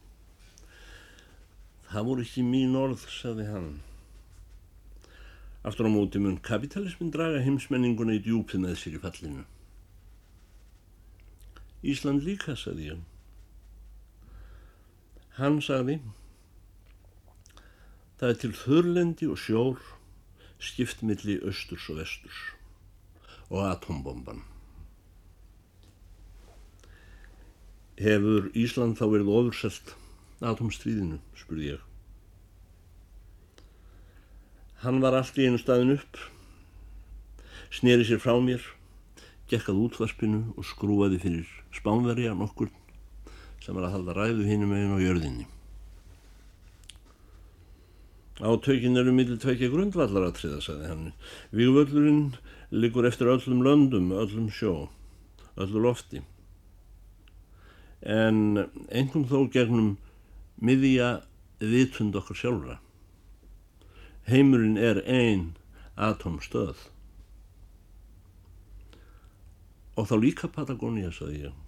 Það 1.87 2.08
voru 2.08 2.25
ekki 2.26 2.42
mín 2.42 2.75
orð, 2.78 3.04
sagði 3.06 3.46
hann. 3.46 3.68
Aftur 5.66 5.87
á 5.87 5.90
móti 5.90 6.18
mun 6.23 6.40
kapitalismin 6.42 7.12
draga 7.14 7.42
heimsmenninguna 7.42 8.16
í 8.18 8.23
djúpið 8.23 8.62
með 8.64 8.78
sér 8.80 8.99
í 8.99 9.02
fallinu. 9.02 9.44
Ísland 11.87 12.26
líka, 12.26 12.56
sagði 12.58 12.90
ég. 12.90 13.04
Hann 15.38 15.61
sagði, 15.62 16.00
það 18.20 18.32
er 18.32 18.38
til 18.42 18.52
þurrlendi 18.56 19.28
og 19.30 19.40
sjór 19.40 19.80
skiptmilli 20.62 21.38
austurs 21.44 21.88
og 21.92 22.00
vesturs 22.00 22.38
og 23.50 23.62
atombomban. 23.68 24.42
Hefur 27.96 28.50
Ísland 28.56 28.99
þá 28.99 29.06
verið 29.08 29.32
ofurselt 29.32 29.92
atomstríðinu, 30.44 31.20
spurði 31.38 31.70
ég. 31.76 31.85
Hann 34.82 35.00
var 35.00 35.16
allt 35.16 35.38
í 35.40 35.46
einu 35.49 35.61
staðin 35.61 35.94
upp, 35.94 36.18
sneri 37.73 38.04
sér 38.04 38.20
frá 38.20 38.35
mér, 38.42 38.61
gekkað 39.49 39.80
útvarpinu 39.87 40.42
og 40.58 40.68
skrúaði 40.68 41.23
fyrir 41.23 41.52
spánverja 41.73 42.35
nokkur 42.37 42.73
sem 43.64 43.76
var 43.76 43.88
að 43.88 43.96
halda 43.96 44.16
ræðu 44.18 44.44
hínum 44.46 44.75
einn 44.76 44.92
á 44.92 44.99
jörðinni. 45.00 45.46
Átökin 48.40 48.97
eru 49.00 49.14
mittl 49.16 49.38
tvekja 49.40 49.71
grundvallaratriða, 49.73 50.61
sagði 50.61 50.90
hann. 50.90 51.05
Vígvöldurinn 51.57 52.35
liggur 52.71 53.09
eftir 53.09 53.31
öllum 53.33 53.62
löndum, 53.64 54.11
öllum 54.12 54.50
sjó, 54.52 54.90
öllu 55.57 55.81
lofti. 55.81 56.21
En 58.05 58.66
einhverjum 58.93 59.25
þó 59.31 59.47
gegnum 59.55 59.95
miðja 60.61 61.23
vitund 61.64 62.19
okkar 62.21 62.37
sjálfra. 62.37 62.76
Heimurinn 64.28 64.76
er 64.76 65.00
ein 65.09 65.55
atomstöð. 65.97 66.76
Og 69.97 70.11
þá 70.11 70.16
líka 70.21 70.52
Patagonia, 70.52 71.09
sagði 71.09 71.47
ég. 71.49 71.65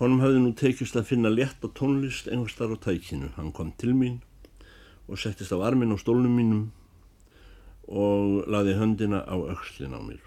Honum 0.00 0.22
hafði 0.24 0.40
nú 0.42 0.50
tekist 0.58 0.96
að 0.98 1.06
finna 1.12 1.30
létt 1.30 1.62
á 1.62 1.68
tónlist 1.70 2.26
einhvers 2.26 2.56
þar 2.58 2.74
á 2.74 2.76
tækinu. 2.88 3.28
Hann 3.36 3.52
kom 3.54 3.70
til 3.78 3.94
mín 3.94 4.20
og 5.06 5.20
settist 5.20 5.54
á 5.54 5.58
armin 5.62 5.94
á 5.94 5.98
stólnum 6.00 6.34
mínum 6.34 6.64
og 7.86 8.48
laði 8.50 8.74
höndina 8.80 9.22
á 9.22 9.36
aukslin 9.38 9.94
á 9.94 10.00
mér. 10.02 10.22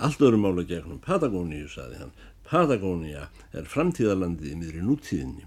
Allt 0.00 0.22
öðrum 0.24 0.42
mála 0.42 0.64
gegnum 0.64 0.98
Patagóníu, 1.04 1.68
saði 1.68 2.00
hann. 2.00 2.12
Patagónia 2.42 3.28
er 3.52 3.68
framtíðarlandið 3.68 4.54
í 4.54 4.58
miðri 4.58 4.82
nútíðinni. 4.82 5.44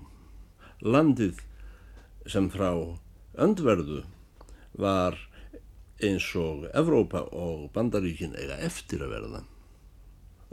Landið 0.85 1.41
sem 2.29 2.47
frá 2.53 2.69
öndverðu 3.33 4.03
var 4.79 5.17
eins 6.03 6.29
og 6.39 6.69
Evrópa 6.71 7.25
og 7.33 7.71
Bandaríkin 7.73 8.37
eiga 8.37 8.59
eftir 8.61 9.03
að 9.03 9.17
verða 9.17 9.41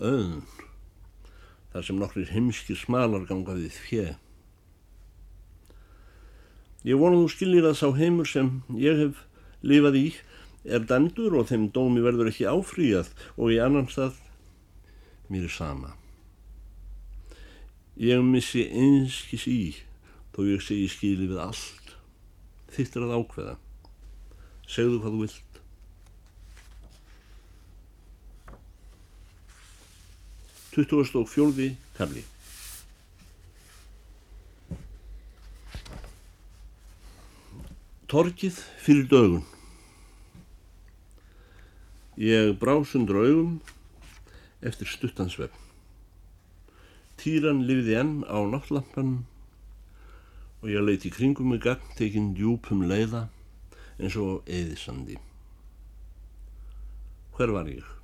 öðun 0.00 0.42
þar 1.70 1.86
sem 1.86 2.00
nokkrir 2.00 2.32
heimskir 2.34 2.78
smalar 2.78 3.26
ganga 3.28 3.54
við 3.54 3.76
fjö. 3.84 4.06
Ég 6.86 6.98
vonu 6.98 7.20
þú 7.22 7.30
skiljir 7.34 7.68
að 7.68 7.78
sá 7.78 7.88
heimur 7.94 8.28
sem 8.28 8.50
ég 8.80 8.98
hef 9.04 9.22
lifað 9.62 10.00
í 10.00 10.06
er 10.64 10.84
dæmdur 10.88 11.36
og 11.40 11.48
þeim 11.50 11.68
dómi 11.74 12.02
verður 12.04 12.30
ekki 12.32 12.48
áfríjað 12.48 13.12
og 13.36 13.52
í 13.52 13.60
annan 13.62 13.88
stað 13.92 14.18
mér 15.30 15.46
er 15.46 15.54
sama. 15.54 15.94
Ég 18.00 18.24
missi 18.24 18.64
einskis 18.66 19.46
í 19.50 19.60
þó 20.34 20.42
ég 20.48 20.64
segi 20.64 20.88
skili 20.88 21.28
við 21.28 21.42
allt. 21.44 21.94
Þitt 22.72 22.96
er 22.96 23.06
að 23.06 23.16
ákveða. 23.20 23.54
Segðu 24.70 25.00
hvað 25.02 25.16
þú 25.16 25.22
vilt. 25.26 25.49
24. 30.70 31.72
kamli 31.98 32.20
Torkið 38.06 38.60
fyrir 38.78 39.08
dögun 39.10 39.42
Ég 42.22 42.54
brásundur 42.62 43.18
augum 43.24 43.58
eftir 44.62 44.86
stuttansvefn. 44.86 45.58
Týran 47.18 47.66
lifiði 47.66 47.98
enn 48.04 48.16
á 48.30 48.38
náttlampan 48.54 49.14
og 50.60 50.70
ég 50.70 50.86
leiti 50.86 51.10
kringum 51.10 51.50
með 51.50 51.64
gagn 51.66 51.94
tekinn 51.98 52.34
djúpum 52.38 52.86
leiða 52.86 53.26
eins 53.98 54.14
og 54.14 54.46
eðisandi. 54.46 55.18
Hver 57.34 57.58
var 57.58 57.74
ég? 57.74 57.99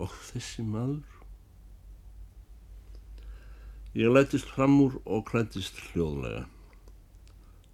Og 0.00 0.14
þessi 0.30 0.64
maður? 0.64 1.18
Ég 3.92 4.08
lætist 4.08 4.48
fram 4.48 4.78
úr 4.80 4.94
og 5.04 5.26
klættist 5.28 5.76
hljóðlega. 5.90 6.46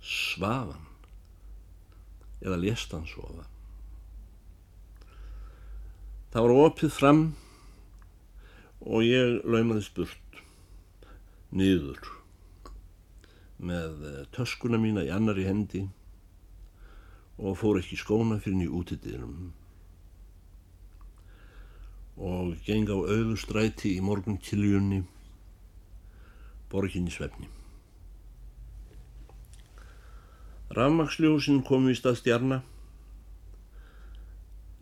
Svafan 0.02 0.88
eða 2.42 2.58
lést 2.58 2.94
hann 2.94 3.06
sofa 3.06 3.44
það? 3.44 3.54
Var 6.38 6.54
opið 6.54 6.90
fram 6.94 7.22
og 8.82 9.06
ég 9.06 9.38
laumaði 9.46 9.84
spurt. 9.86 10.42
Niður. 11.54 12.02
Með 13.58 14.02
eh, 14.06 14.18
töskuna 14.34 14.78
mína 14.78 15.06
í 15.06 15.10
annari 15.14 15.46
hendi 15.46 15.86
og 17.38 17.56
fór 17.58 17.78
ekki 17.80 17.98
skóna 17.98 18.38
fyrir 18.42 18.58
nýjum 18.58 18.76
útidýrum 18.82 19.34
og 22.18 22.56
geng 22.66 22.90
á 22.90 22.98
auðustræti 22.98 23.94
í 23.94 24.02
morgun 24.02 24.40
kiljunni 24.42 25.04
borginni 26.68 27.10
svefni. 27.10 27.46
Rafmaksljósin 30.74 31.62
komu 31.64 31.94
í 31.94 31.96
stað 31.96 32.18
stjarna 32.20 32.58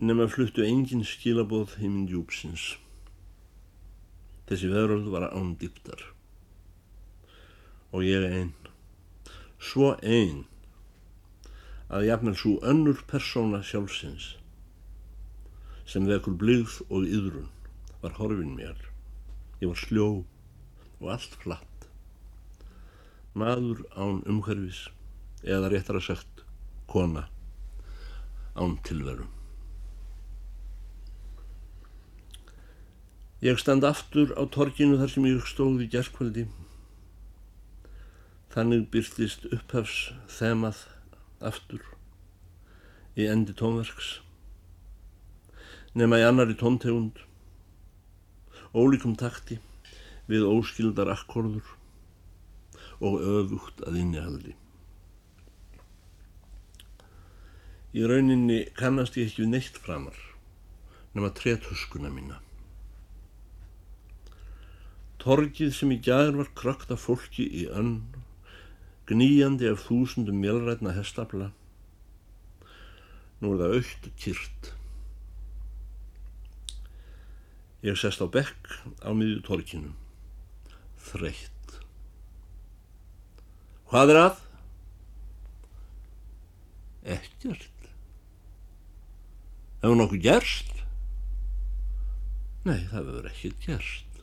nema 0.02 0.26
fluttu 0.32 0.64
engin 0.66 1.04
skilaboð 1.06 1.76
heiminn 1.78 2.08
djúpsins. 2.10 2.74
Þessi 4.48 4.72
veröld 4.72 5.06
var 5.12 5.28
án 5.30 5.54
dýptar 5.60 6.02
og 7.94 8.02
ég 8.04 8.24
einn, 8.26 8.50
svo 9.62 9.94
einn 10.02 10.42
að 11.88 12.08
jafnvel 12.08 12.34
svo 12.36 12.56
önnur 12.66 12.98
persóna 13.08 13.62
sjálfsins 13.64 14.34
sem 15.86 16.06
vekur 16.08 16.34
blíð 16.38 16.80
og 16.90 17.06
yðrun 17.06 17.48
var 18.02 18.16
horfin 18.18 18.56
mér. 18.58 18.76
Ég 19.62 19.70
var 19.70 19.78
sljó 19.80 20.08
og 21.00 21.08
allt 21.14 21.38
flatt. 21.42 21.86
Maður 23.36 23.84
án 23.94 24.22
umhverfis 24.26 24.86
eða 25.44 25.70
réttar 25.72 26.00
að 26.00 26.08
sagt 26.08 26.44
kona 26.90 27.26
án 28.56 28.78
tilveru. 28.86 29.28
Ég 33.44 33.60
stand 33.60 33.84
aftur 33.84 34.32
á 34.32 34.42
torginu 34.48 34.96
þar 34.98 35.12
sem 35.12 35.26
ég 35.28 35.44
stóð 35.46 35.84
í 35.84 35.90
gerðkvöldi. 35.92 36.46
Þannig 38.56 38.86
byrtist 38.90 39.44
upphafs 39.52 39.98
þemað 40.38 40.86
aftur 41.44 41.84
í 43.16 43.28
endi 43.28 43.52
tónverks 43.56 44.16
nema 45.96 46.18
í 46.20 46.26
annari 46.26 46.52
tóntegund, 46.60 47.16
ólíkum 48.76 49.14
takti 49.16 49.56
við 50.28 50.44
óskildar 50.44 51.08
akkorður 51.14 51.64
og 53.00 53.20
öfugt 53.24 53.80
að 53.88 54.00
innihaldi. 54.02 54.52
Í 57.96 58.04
rauninni 58.04 58.66
kannast 58.76 59.16
ég 59.16 59.30
ekki 59.30 59.46
við 59.46 59.52
neitt 59.54 59.80
framar 59.80 60.18
nema 61.16 61.32
tretuskuna 61.32 62.10
mína. 62.12 62.42
Torgið 65.22 65.72
sem 65.72 65.94
í 65.94 66.02
gæður 66.04 66.42
var 66.42 66.50
krökt 66.60 66.92
af 66.92 67.06
fólki 67.08 67.46
í 67.62 67.64
önn, 67.72 68.02
gníjandi 69.08 69.72
af 69.72 69.86
þúsundum 69.88 70.42
mjölrætna 70.44 70.92
hestafla, 70.92 71.54
nú 73.40 73.54
er 73.54 73.62
það 73.62 73.78
aukt 73.78 74.10
og 74.10 74.20
kýrt. 74.20 74.76
Ég 77.86 77.94
sest 77.94 78.18
á 78.18 78.26
bekk 78.26 78.72
á 79.06 79.14
miðju 79.14 79.44
torkinu. 79.46 79.92
Þreytt. 81.06 81.76
Hvað 83.86 84.10
er 84.10 84.18
að? 84.18 84.40
Ekkert. 87.16 87.90
Hefur 89.84 90.00
nokkuð 90.00 90.24
gerst? 90.24 90.72
Nei, 92.66 92.80
það 92.90 92.96
hefur 92.96 93.28
ekkert 93.30 93.68
gerst. 93.68 94.18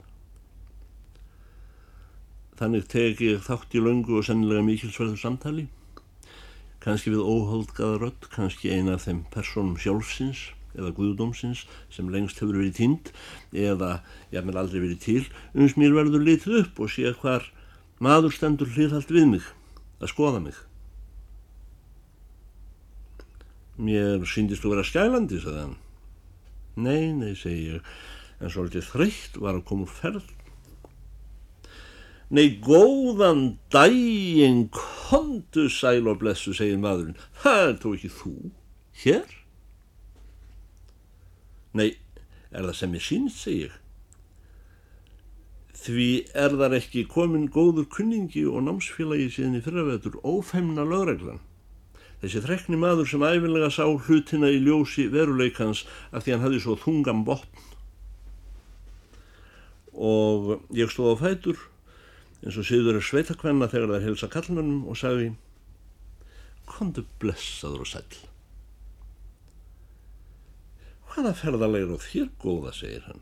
Þannig 2.60 2.90
teki 2.92 3.30
ég 3.32 3.46
þátt 3.48 3.78
í 3.78 3.84
löngu 3.86 4.18
og 4.20 4.28
sennilega 4.28 4.66
mikilsverðu 4.68 5.16
samtali, 5.22 5.64
kannski 6.84 7.16
við 7.16 7.24
óholdgaða 7.24 8.02
rött, 8.02 8.28
kannski 8.36 8.76
eina 8.76 8.98
af 8.98 9.08
þeim 9.08 9.24
personum 9.32 9.80
sjálfsins 9.80 10.50
eða 10.78 10.94
guðdómsins 10.98 11.66
sem 11.94 12.10
lengst 12.14 12.42
hefur 12.42 12.60
verið 12.60 12.78
tínd 12.80 13.12
eða 13.52 14.00
hef 14.34 14.50
aldrei 14.54 14.80
verið 14.82 15.00
til, 15.04 15.24
uns 15.54 15.78
mér 15.78 15.96
verður 15.96 16.26
litið 16.26 16.60
upp 16.64 16.84
og 16.84 16.94
sé 16.94 17.14
hvar 17.22 17.50
maður 18.04 18.36
stendur 18.36 18.72
hlýðhald 18.74 19.12
við 19.14 19.28
mig, 19.36 19.50
að 20.02 20.12
skoða 20.12 20.44
mig. 20.44 20.58
Mér 23.78 24.22
síndist 24.30 24.64
þú 24.64 24.76
vera 24.76 24.86
skælandi, 24.86 25.40
sagði 25.42 25.66
hann. 25.66 25.78
Nei, 26.74 27.14
nei, 27.14 27.34
segi 27.38 27.76
ég, 27.76 27.92
en 28.42 28.52
svolítið 28.54 28.90
þreytt 28.90 29.38
var 29.42 29.58
að 29.58 29.66
koma 29.70 29.86
úr 29.88 29.94
ferð. 29.94 30.32
Nei, 32.34 32.58
góðan 32.66 33.60
dægin, 33.74 34.66
kontu 34.74 35.68
sæl 35.70 36.08
og 36.10 36.18
blessu, 36.22 36.54
segir 36.58 36.80
maðurinn. 36.82 37.20
Það 37.44 37.66
er 37.68 37.76
þó 37.82 37.88
ekki 37.94 38.14
þú, 38.14 38.36
hér? 39.04 39.36
Nei, 41.74 41.96
er 42.54 42.68
það 42.68 42.76
sem 42.78 42.98
ég 42.98 43.06
sínst, 43.06 43.40
segi 43.44 43.64
ég. 43.68 43.80
Því 45.84 46.10
er 46.40 46.54
þar 46.60 46.78
ekki 46.78 47.02
komin 47.12 47.50
góður 47.52 47.90
kunningi 47.92 48.46
og 48.48 48.64
námsfélagi 48.64 49.28
síðan 49.34 49.58
í 49.58 49.64
fyrravetur 49.66 50.20
ófemna 50.24 50.86
lögreglan. 50.88 51.42
Þessi 52.22 52.40
þrekni 52.46 52.80
maður 52.80 53.10
sem 53.12 53.26
æfinlega 53.26 53.68
sá 53.74 53.84
hlutina 53.84 54.48
í 54.54 54.62
ljósi 54.64 55.10
veruleikans 55.12 55.84
af 56.16 56.24
því 56.24 56.36
hann 56.36 56.46
hafði 56.46 56.62
svo 56.64 56.78
þungan 56.80 57.26
botn. 57.28 57.66
Og 59.94 60.54
ég 60.72 60.94
stóð 60.94 61.18
á 61.20 61.22
fætur 61.26 61.60
eins 62.44 62.60
og 62.60 62.68
síður 62.68 63.00
er 63.00 63.08
sveitakvenna 63.08 63.68
þegar 63.72 63.92
það 63.92 63.98
er 64.00 64.08
helsa 64.08 64.30
kallmennum 64.32 64.86
og 64.88 65.00
sagði 65.00 65.34
Kondu 66.64 67.04
blessaður 67.20 67.84
og 67.84 67.90
sæl. 67.92 68.33
Hvaða 71.14 71.34
ferðarlegur 71.38 72.00
á 72.02 72.06
þér 72.06 72.30
góða, 72.42 72.72
segir 72.74 73.04
hann. 73.06 73.22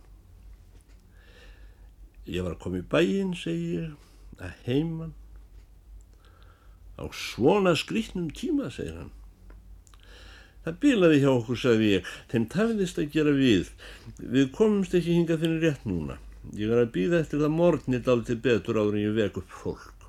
Ég 2.30 2.46
var 2.46 2.56
að 2.56 2.62
koma 2.64 2.80
í 2.80 2.86
bæin, 2.88 3.34
segir 3.36 3.74
ég, 3.82 3.98
að 4.40 4.62
heiman 4.68 5.18
Á 7.02 7.10
svona 7.12 7.74
skrítnum 7.76 8.30
tíma, 8.30 8.70
segir 8.70 9.00
hann. 9.00 9.12
Það 10.62 10.76
bilaði 10.84 11.22
hjá 11.24 11.30
okkur, 11.32 11.58
sagði 11.58 11.88
ég, 11.96 12.10
þeim 12.30 12.44
tafðist 12.54 13.00
að 13.02 13.16
gera 13.16 13.32
við. 13.34 13.72
Við 14.22 14.52
komumst 14.54 14.94
ekki 14.98 15.16
hinga 15.16 15.40
þenni 15.42 15.64
rétt 15.64 15.88
núna. 15.90 16.20
Ég 16.58 16.70
er 16.70 16.84
að 16.84 16.94
býða 16.94 17.24
eftir 17.24 17.42
það 17.42 17.56
morgnit 17.56 18.10
aldrei 18.12 18.38
betur 18.46 18.78
áður 18.78 19.00
en 19.00 19.06
ég 19.08 19.18
vek 19.18 19.40
upp 19.42 19.56
fólk. 19.64 20.06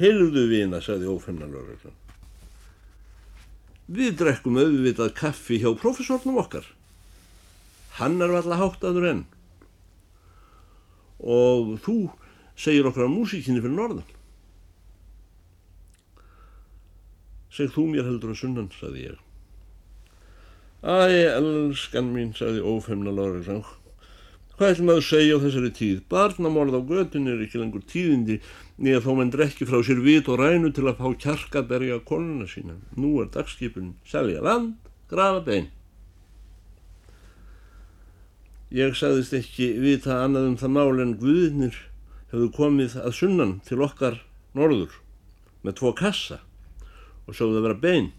Heyrðu 0.00 0.48
vina, 0.50 0.80
sagði 0.82 1.12
ófennalörður. 1.12 1.94
Við 3.92 4.14
drekkum 4.22 4.56
auðvitað 4.56 5.12
kaffi 5.18 5.58
hjá 5.60 5.68
profesornum 5.76 6.38
okkar. 6.40 6.64
Hann 7.98 8.22
er 8.24 8.32
alltaf 8.32 8.60
háttaður 8.60 9.08
enn. 9.10 9.22
Og 11.20 11.74
þú 11.84 11.96
segir 12.56 12.88
okkar 12.88 13.04
á 13.04 13.12
músíkinni 13.12 13.60
fyrir 13.60 13.76
norðan. 13.76 14.08
Segð 17.52 17.76
þú 17.76 17.84
mér 17.90 18.08
heldur 18.08 18.32
að 18.32 18.40
sunnan, 18.40 18.72
saði 18.78 19.10
ég. 19.10 19.20
Æ, 20.82 20.96
elskan 21.36 22.08
mín, 22.14 22.32
saði 22.34 22.64
ófemna 22.64 23.12
Lóriðsson. 23.12 23.60
Hvað 24.56 24.72
ætlum 24.72 24.90
að 24.94 25.04
segja 25.04 25.36
á 25.36 25.42
þessari 25.42 25.70
tíð? 25.76 26.00
Barnamorð 26.08 26.78
á 26.78 26.80
götun 26.80 27.28
er 27.28 27.44
ekki 27.44 27.60
lengur 27.60 27.84
tíðindi 27.88 28.40
nýja 28.82 29.02
þó 29.04 29.12
mann 29.16 29.30
drekki 29.30 29.66
frá 29.68 29.78
sér 29.86 30.00
vit 30.02 30.26
og 30.30 30.40
rænu 30.40 30.72
til 30.74 30.88
að 30.90 30.98
fá 30.98 31.12
kjarkaberja 31.24 32.00
konuna 32.06 32.48
sína. 32.50 32.80
Nú 32.98 33.14
er 33.22 33.30
dagskipun 33.30 33.94
selja 34.08 34.42
land, 34.42 34.74
grafa 35.10 35.44
bein. 35.46 35.70
Ég 38.72 38.96
sagðist 38.96 39.36
ekki 39.36 39.68
vita 39.78 40.22
annað 40.24 40.48
um 40.48 40.58
það 40.58 40.74
mál 40.74 41.02
en 41.04 41.14
Guðinir 41.20 41.78
hefðu 42.32 42.48
komið 42.56 42.96
að 43.04 43.16
sunnan 43.18 43.54
til 43.68 43.82
okkar 43.84 44.18
norður 44.56 44.98
með 45.62 45.78
tvo 45.78 45.92
kassa 45.94 46.40
og 47.28 47.36
sjóðu 47.36 47.60
að 47.60 47.66
vera 47.68 47.80
bein. 47.86 48.10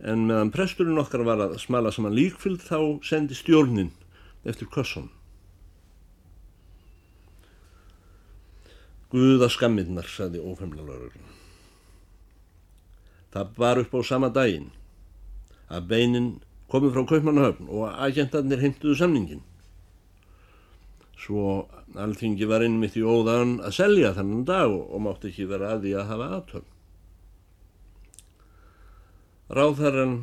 En 0.00 0.24
meðan 0.30 0.52
presturinn 0.54 1.00
okkar 1.02 1.26
var 1.26 1.42
að 1.44 1.58
smala 1.60 1.92
saman 1.92 2.16
líkfylg 2.16 2.62
þá 2.64 2.78
sendi 3.04 3.36
stjórnin 3.36 3.90
eftir 4.48 4.70
kössun. 4.72 5.10
Guða 9.10 9.48
skamminnar, 9.50 10.06
sagði 10.06 10.42
ófemlalörður. 10.44 11.16
Það 13.34 13.52
var 13.58 13.80
upp 13.82 13.94
á 13.94 14.00
sama 14.06 14.30
daginn 14.34 14.70
að 15.70 15.86
beinin 15.90 16.30
komið 16.70 16.96
frá 16.96 17.06
Kaupmannahöfn 17.12 17.70
og 17.70 17.86
agentarnir 18.06 18.62
heimtuðu 18.62 18.96
samningin. 18.98 19.42
Svo 21.20 21.66
alþingi 21.98 22.46
var 22.48 22.64
innmitt 22.64 22.96
í 22.98 23.04
óðan 23.04 23.58
að 23.66 23.76
selja 23.76 24.12
þannan 24.16 24.44
dag 24.48 24.70
og, 24.72 24.98
mátti 25.02 25.30
ekki 25.30 25.48
vera 25.50 25.74
að 25.74 25.86
því 25.86 25.94
að 25.98 26.10
hafa 26.10 26.28
aðtöfn. 26.36 26.68
Ráðherran 29.50 30.14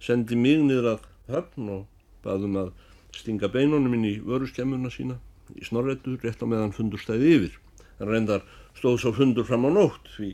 sendi 0.00 0.36
mig 0.40 0.62
niður 0.64 0.94
að 0.94 1.08
höfn 1.32 1.68
og 1.76 1.82
baðum 2.24 2.56
að 2.62 2.72
stinga 3.16 3.52
beinunum 3.52 3.92
inn 3.98 4.08
í 4.08 4.14
vöruskemmuna 4.24 4.90
sína 4.92 5.18
í 5.52 5.66
snorretu 5.68 6.16
rétt 6.22 6.40
á 6.40 6.48
meðan 6.48 6.72
fundur 6.72 7.00
stæði 7.02 7.34
yfir. 7.36 7.58
Reyndar 8.08 8.44
stóð 8.78 8.98
svo 9.00 9.12
fundur 9.16 9.46
fram 9.48 9.66
á 9.68 9.70
nótt 9.72 10.10
því 10.16 10.30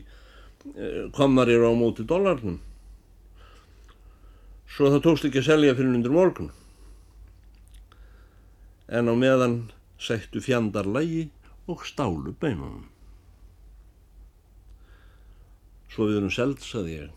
eh, 0.75 1.03
komar 1.15 1.51
eru 1.51 1.69
á 1.69 1.73
móti 1.77 2.05
dólarnum. 2.07 2.59
Svo 4.69 4.91
það 4.93 5.03
tókst 5.05 5.27
ekki 5.29 5.41
að 5.41 5.49
selja 5.49 5.75
fyrir 5.77 5.97
undir 5.97 6.13
morgun. 6.13 6.51
En 8.89 9.09
á 9.09 9.13
meðan 9.13 9.59
sættu 10.01 10.41
fjandar 10.41 10.87
lægi 10.87 11.29
og 11.69 11.85
stálu 11.85 12.33
beinunum. 12.41 12.87
Svo 15.89 16.05
við 16.09 16.19
erum 16.19 16.33
seld, 16.33 16.61
saði 16.63 16.95
ég. 16.95 17.15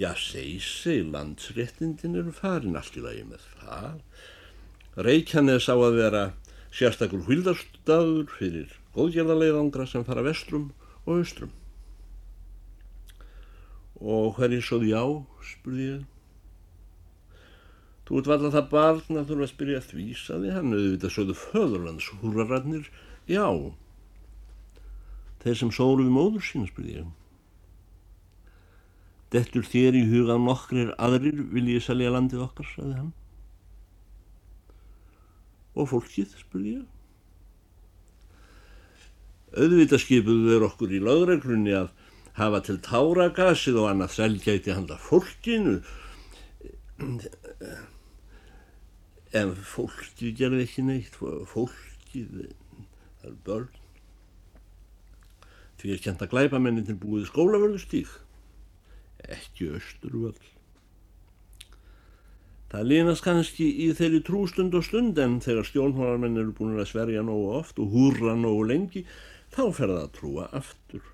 Já, 0.00 0.10
segi 0.18 0.58
sig, 0.58 1.04
landsréttindin 1.06 2.16
eru 2.18 2.32
farin 2.34 2.74
allt 2.74 2.96
í 2.98 3.02
lagi 3.04 3.22
með 3.28 3.44
það. 3.60 4.00
Reykjanes 5.06 5.68
á 5.70 5.76
að 5.76 5.98
vera 6.00 6.24
sérstakur 6.74 7.22
hvildarstaður 7.28 8.32
fyrir 8.34 8.72
góðgerðarleiðangra 8.96 9.86
sem 9.90 10.06
fara 10.06 10.24
vestrum 10.26 10.72
og 11.04 11.20
austrum. 11.20 11.52
Og 14.02 14.34
hverjir 14.38 14.64
svo 14.64 14.80
því 14.82 14.90
á, 14.98 15.06
spurði 15.46 15.86
ég. 15.92 16.02
Þú 18.04 18.20
ert 18.20 18.28
valla 18.28 18.52
það 18.52 18.70
barn 18.74 19.18
að 19.20 19.30
þurfa 19.30 19.46
að 19.46 19.52
spyrja 19.54 19.82
því, 19.86 20.06
saði 20.18 20.52
hann, 20.52 20.74
auðvitað 20.76 21.14
sögðu 21.14 21.36
föðurlands 21.40 22.10
húrararnir, 22.20 22.90
já. 23.30 23.46
Þeir 25.44 25.60
sem 25.60 25.72
sóru 25.72 26.04
við 26.04 26.12
móður 26.12 26.44
sína, 26.44 26.68
spurði 26.68 26.98
ég. 26.98 27.12
Dettur 29.32 29.64
þér 29.66 29.96
í 29.98 30.04
huga 30.10 30.36
nokkrir 30.38 30.92
aðrir 31.00 31.40
vil 31.54 31.64
ég 31.72 31.82
selja 31.86 32.12
landið 32.12 32.44
okkar, 32.44 32.68
saði 32.74 32.98
hann. 32.98 33.12
Og 35.74 35.90
fólkið, 35.90 36.34
spurði 36.38 36.76
ég. 36.78 36.84
Auðvitað 39.54 40.02
skipuðu 40.02 40.50
þeir 40.50 40.66
okkur 40.68 40.94
í 40.94 41.00
lögreglunni 41.02 41.74
að 41.78 41.92
hafa 42.38 42.60
til 42.66 42.80
táragasið 42.82 43.78
og 43.82 43.90
annað 43.90 44.16
selgæti 44.16 44.74
handa 44.74 44.98
fólkinu. 44.98 45.76
En 49.34 49.54
fólkið 49.74 50.34
gerði 50.40 50.66
ekki 50.66 50.86
neitt, 50.86 51.16
fólkið, 51.18 52.50
það 53.22 53.30
er 53.30 53.40
börn. 53.46 53.80
Því 55.78 55.94
er 55.94 56.04
kjent 56.06 56.22
að 56.24 56.32
glæpa 56.32 56.62
mennin 56.62 56.86
til 56.86 56.98
búið 56.98 57.26
skólavörðustík 57.28 58.12
ekki 59.28 59.70
austurvöld. 59.74 60.53
Það 62.72 62.88
línast 62.90 63.24
kannski 63.24 63.66
í 63.84 63.90
þeirri 63.94 64.22
trústund 64.26 64.74
og 64.74 64.86
stund 64.86 65.18
en 65.22 65.36
þegar 65.44 65.68
stjórnhólarmenn 65.68 66.40
eru 66.42 66.54
búin 66.56 66.78
að 66.78 66.90
sverja 66.90 67.22
nógu 67.22 67.52
oft 67.58 67.78
og 67.82 67.92
húrra 67.94 68.34
nógu 68.38 68.64
lengi 68.70 69.04
þá 69.54 69.62
fer 69.76 69.92
það 69.92 70.00
að 70.00 70.14
trúa 70.16 70.48
aftur. 70.60 71.04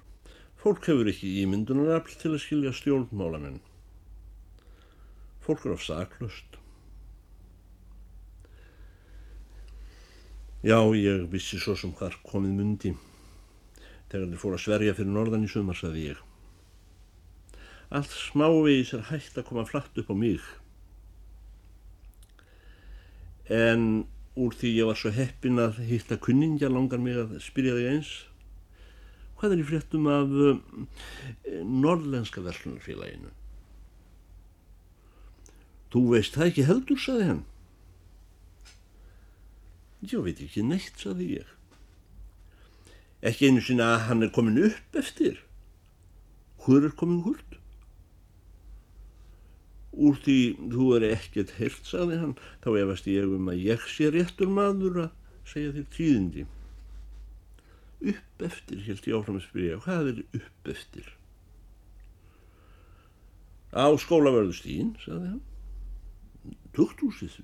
Fólk 0.61 0.87
hefur 0.89 1.09
ekki 1.09 1.35
ímyndunarafl 1.43 2.17
til 2.21 2.35
að 2.35 2.43
skilja 2.45 2.73
stjórnmálamenn. 2.77 3.61
Fólk 5.45 5.67
er 5.67 5.77
af 5.77 5.85
saklust. 5.85 6.59
Já, 10.61 10.77
ég 10.93 11.25
vissi 11.33 11.57
svo 11.57 11.73
sem 11.73 11.93
hvar 11.97 12.19
komið 12.29 12.57
mundi. 12.59 12.91
Þegar 14.13 14.27
þið 14.27 14.41
fór 14.43 14.57
að 14.57 14.65
sverja 14.67 14.97
fyrir 14.99 15.15
norðan 15.15 15.47
í 15.47 15.49
sumar, 15.49 15.79
saði 15.79 16.11
ég. 16.11 16.21
Allt 17.89 18.13
smávegis 18.13 18.93
er 18.99 19.07
hægt 19.09 19.41
að 19.41 19.47
koma 19.49 19.65
flatt 19.65 19.97
upp 20.03 20.13
á 20.13 20.17
mig. 20.21 20.45
En 23.51 23.87
úr 24.39 24.55
því 24.55 24.73
ég 24.77 24.87
var 24.87 24.99
svo 24.99 25.11
heppin 25.15 25.59
að 25.59 25.81
hitta 25.89 26.19
kunningja 26.23 26.71
langar 26.71 27.03
mig 27.03 27.19
að 27.19 27.37
spyrja 27.43 27.75
þig 27.77 27.91
eins. 27.91 28.13
Hvað 29.41 29.57
er 29.57 29.63
í 29.63 29.67
fréttum 29.67 30.09
af 30.13 30.31
uh, 30.31 30.59
norðlenska 31.67 32.45
verslunarfélaginu? 32.45 33.33
Þú 35.91 36.03
veist 36.13 36.37
það 36.37 36.51
ekki 36.51 36.67
heldur, 36.69 37.01
saði 37.03 37.31
hann. 37.33 37.45
Ég 40.07 40.23
veit 40.25 40.39
ekki 40.45 40.63
neitt, 40.65 40.95
saði 41.01 41.33
ég. 41.41 41.55
Ekki 43.27 43.51
einu 43.51 43.65
sinna 43.65 43.95
að 43.97 44.05
hann 44.07 44.25
er 44.25 44.31
komin 44.33 44.61
upp 44.71 44.97
eftir. 44.97 45.43
Hvor 46.63 46.87
er 46.87 46.95
komin 46.97 47.25
húrt? 47.27 47.60
Úr 49.91 50.19
því 50.23 50.39
þú 50.71 50.89
er 50.97 51.07
ekkert 51.11 51.57
hirt, 51.59 51.83
saði 51.89 52.21
hann, 52.21 52.37
þá 52.63 52.71
efast 52.85 53.09
ég 53.11 53.27
um 53.27 53.51
að 53.51 53.65
ég 53.67 53.87
sé 53.91 54.11
réttur 54.15 54.51
maður 54.53 55.01
að 55.07 55.15
segja 55.51 55.75
þér 55.75 55.89
tíðindi. 55.97 56.45
Upp 58.01 58.45
eftir, 58.47 58.85
held 58.87 59.09
ég 59.11 59.17
áfram 59.19 59.41
að 59.41 59.49
spyrja, 59.49 59.81
hvað 59.85 60.13
er 60.13 60.21
upp 60.39 60.71
eftir? 60.73 61.09
Á 63.75 63.87
skólavörðustíðin, 64.03 64.95
saði 65.03 65.35
hann. 65.35 65.43
Tukthúsið, 66.75 67.41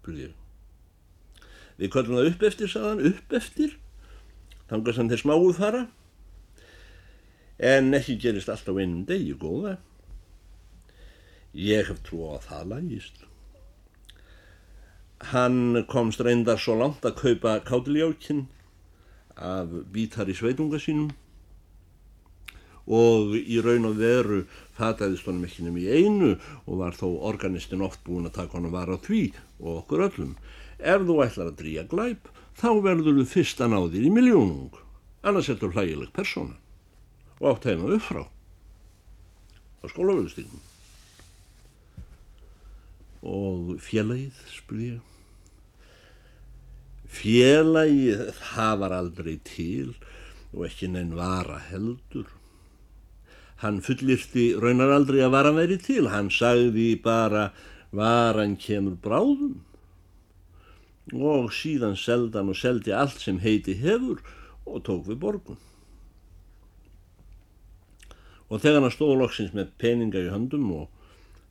spurði 0.00 0.28
ég. 0.28 0.34
Við 1.78 1.94
kvöldum 1.94 2.18
það 2.18 2.30
upp 2.32 2.46
eftir, 2.50 2.70
saði 2.70 2.90
hann, 2.90 3.06
upp 3.14 3.38
eftir, 3.38 3.78
þangast 4.70 5.00
hann 5.00 5.14
þeir 5.14 5.22
smáuð 5.22 5.56
fara, 5.62 5.86
en 7.58 7.94
ekki 7.94 8.18
gerist 8.18 8.50
alltaf 8.50 8.78
einum 8.82 9.06
degi 9.06 9.34
góða. 9.38 9.78
Ég 11.54 11.86
hef 11.86 12.00
trú 12.02 12.24
á 12.26 12.34
að 12.34 12.46
það 12.48 12.70
lagist. 12.72 13.20
Hann 15.30 15.84
komst 15.86 16.22
reyndar 16.26 16.58
svo 16.58 16.74
langt 16.80 17.06
að 17.06 17.20
kaupa 17.20 17.60
kátiljókin 17.62 18.48
af 19.38 19.70
bítar 19.94 20.26
í 20.26 20.34
sveitunga 20.34 20.80
sínum 20.82 21.12
og 22.84 23.32
í 23.38 23.60
raun 23.64 23.86
og 23.88 23.94
veru 24.02 24.40
fataðist 24.76 25.30
honum 25.30 25.46
ekki 25.46 25.64
nefn 25.64 25.78
í 25.80 25.86
einu 25.94 26.32
og 26.66 26.82
var 26.82 26.98
þó 26.98 27.06
organistin 27.30 27.86
oft 27.86 28.02
búin 28.04 28.26
að 28.26 28.36
taka 28.42 28.58
honum 28.58 28.74
var 28.74 28.90
á 28.90 28.98
því 28.98 29.22
og 29.62 29.70
okkur 29.84 30.04
öllum. 30.10 30.34
Ef 30.82 31.06
þú 31.06 31.22
ætlar 31.22 31.54
að 31.54 31.58
drýja 31.62 31.86
glæp, 31.88 32.28
þá 32.58 32.68
verður 32.82 33.22
þú 33.22 33.30
fyrst 33.30 33.62
að 33.62 33.72
ná 33.72 33.80
þér 33.86 34.10
í 34.10 34.12
miljónung, 34.18 34.76
annars 35.22 35.48
er 35.48 35.62
þú 35.62 35.70
hlægileg 35.72 36.12
persóna 36.18 36.58
og 37.38 37.50
átt 37.54 37.70
heima 37.70 37.94
upp 37.94 38.04
frá 38.10 38.22
á 38.24 39.84
skólafölustíknum 39.86 40.73
og 43.24 43.74
félagið, 43.80 44.38
spurði 44.52 44.88
ég. 44.92 45.10
Félagið, 47.14 48.24
það 48.52 48.78
var 48.82 48.94
aldrei 48.98 49.36
til 49.46 49.94
og 50.54 50.66
ekki 50.68 50.90
neinn 50.92 51.14
vara 51.16 51.58
heldur. 51.70 52.28
Hann 53.62 53.80
fullirti 53.84 54.50
raunar 54.60 54.92
aldrei 54.92 55.22
að 55.24 55.34
varan 55.34 55.56
veri 55.56 55.78
til, 55.80 56.08
hann 56.12 56.28
sagði 56.30 56.94
bara 57.00 57.48
varan 57.94 58.58
kemur 58.60 58.98
bráðum 59.00 59.62
og 61.12 61.52
síðan 61.52 61.96
seldan 62.00 62.50
og 62.50 62.58
seldi 62.58 62.92
allt 62.96 63.20
sem 63.20 63.38
heiti 63.44 63.76
hefur 63.78 64.22
og 64.64 64.82
tók 64.84 65.06
við 65.08 65.20
borgun. 65.20 65.60
Og 68.48 68.60
þegar 68.60 68.84
hann 68.84 68.94
stóð 68.94 69.18
loksins 69.20 69.54
með 69.56 69.72
peninga 69.80 70.20
í 70.20 70.32
höndum 70.32 70.66
og 70.74 70.90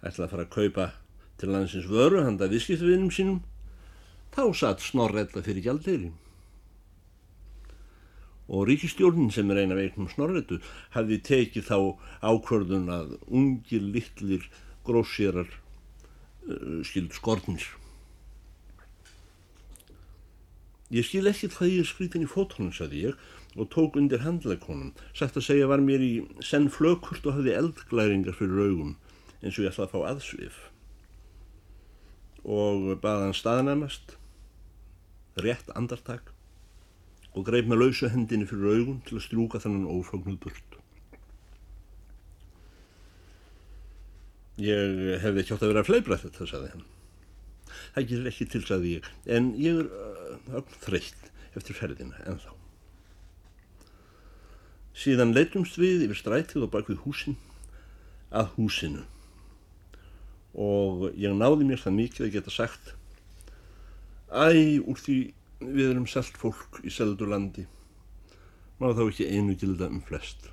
ætlaði 0.04 0.26
að 0.26 0.34
fara 0.34 0.46
að 0.46 0.54
kaupa 0.54 0.90
til 1.44 1.52
landsins 1.52 1.90
vöru 1.92 2.22
handa 2.24 2.48
viðskiptvinnum 2.48 3.12
sínum, 3.12 3.42
þá 4.32 4.44
satt 4.56 4.84
snorrella 4.84 5.44
fyrir 5.44 5.66
gjaldeyri. 5.66 6.14
Og 8.48 8.68
ríkistjórnin 8.70 9.32
sem 9.34 9.52
er 9.52 9.64
eina 9.64 9.76
veiknum 9.76 10.08
snorretu 10.12 10.62
hafði 10.96 11.20
tekið 11.28 11.68
þá 11.68 11.78
ákvörðun 12.32 12.90
að 12.96 13.14
ungir 13.28 13.84
litlir 13.84 14.48
grósýrar 14.88 15.48
uh, 15.52 16.80
skild 16.88 17.16
skortnir. 17.18 17.68
Ég 20.94 21.08
skil 21.08 21.28
ekki 21.28 21.50
hvað 21.52 21.74
ég 21.74 21.84
er 21.84 21.90
skrítin 21.90 22.28
í 22.28 22.30
fótónum, 22.30 22.72
saði 22.76 23.08
ég, 23.10 23.24
og 23.58 23.72
tók 23.74 23.98
undir 24.00 24.24
handleikonum. 24.24 24.94
Sætt 25.18 25.40
að 25.40 25.50
segja 25.50 25.72
var 25.72 25.84
mér 25.84 26.04
í 26.06 26.14
senn 26.46 26.70
flökurt 26.72 27.26
og 27.28 27.40
hafði 27.40 27.58
eldglæringar 27.58 28.38
fyrir 28.38 28.70
augum, 28.70 28.94
eins 29.42 29.58
og 29.58 29.66
ég 29.66 29.74
ætlaði 29.74 29.90
að 29.90 29.96
fá 29.96 30.14
aðsvif 30.14 30.62
og 32.44 32.94
baða 33.02 33.30
hann 33.30 33.38
staðnæmast, 33.38 34.18
rétt 35.40 35.70
andartak 35.78 36.34
og 37.34 37.46
greip 37.48 37.70
með 37.70 37.82
lausu 37.82 38.10
hendinni 38.14 38.46
fyrir 38.46 38.78
augun 38.78 39.02
til 39.08 39.18
að 39.18 39.26
strúka 39.26 39.62
þannan 39.64 39.90
ófagnuð 39.90 40.40
burt. 40.44 40.80
Ég 44.62 45.22
hefði 45.24 45.42
ekki 45.42 45.56
átt 45.56 45.64
að 45.66 45.72
vera 45.72 45.82
að 45.82 45.90
fleibra 45.90 46.20
þetta, 46.22 46.46
sagði 46.46 46.74
hann. 46.76 46.84
Það 47.96 48.10
gerir 48.12 48.30
ekki 48.30 48.50
til, 48.52 48.62
sagði 48.68 48.92
ég, 49.00 49.08
en 49.26 49.48
ég 49.58 49.80
er 49.82 49.88
uh, 49.90 50.76
þreytt 50.84 51.32
eftir 51.58 51.78
ferðina 51.78 52.20
en 52.30 52.38
þá. 52.44 52.52
Síðan 54.94 55.34
leitumst 55.34 55.80
við 55.82 56.06
yfir 56.06 56.20
strætið 56.20 56.68
og 56.68 56.74
bak 56.76 56.92
við 56.92 57.02
húsin 57.08 57.40
að 58.30 58.54
húsinu 58.60 59.08
og 60.54 61.08
ég 61.18 61.34
náði 61.34 61.68
mér 61.68 61.82
það 61.82 61.98
mikið 62.00 62.26
að 62.28 62.34
geta 62.36 62.54
sagt 62.54 62.94
æ, 64.30 64.82
úr 64.86 65.00
því 65.00 65.18
við 65.64 65.90
erum 65.90 66.10
selt 66.10 66.38
fólk 66.38 66.82
í 66.84 66.92
seldu 66.94 67.30
landi 67.30 67.66
má 68.82 68.92
þá 68.94 69.04
ekki 69.08 69.30
einu 69.30 69.56
gilda 69.58 69.90
um 69.90 70.02
flest? 70.06 70.50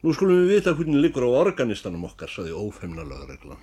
Nú 0.00 0.14
skulum 0.16 0.42
við 0.42 0.56
vita 0.56 0.72
hvernig 0.76 1.02
liggur 1.02 1.26
á 1.28 1.40
organistanum 1.42 2.06
okkar, 2.08 2.30
saði 2.32 2.54
ófemna 2.56 3.04
lögreglan 3.04 3.60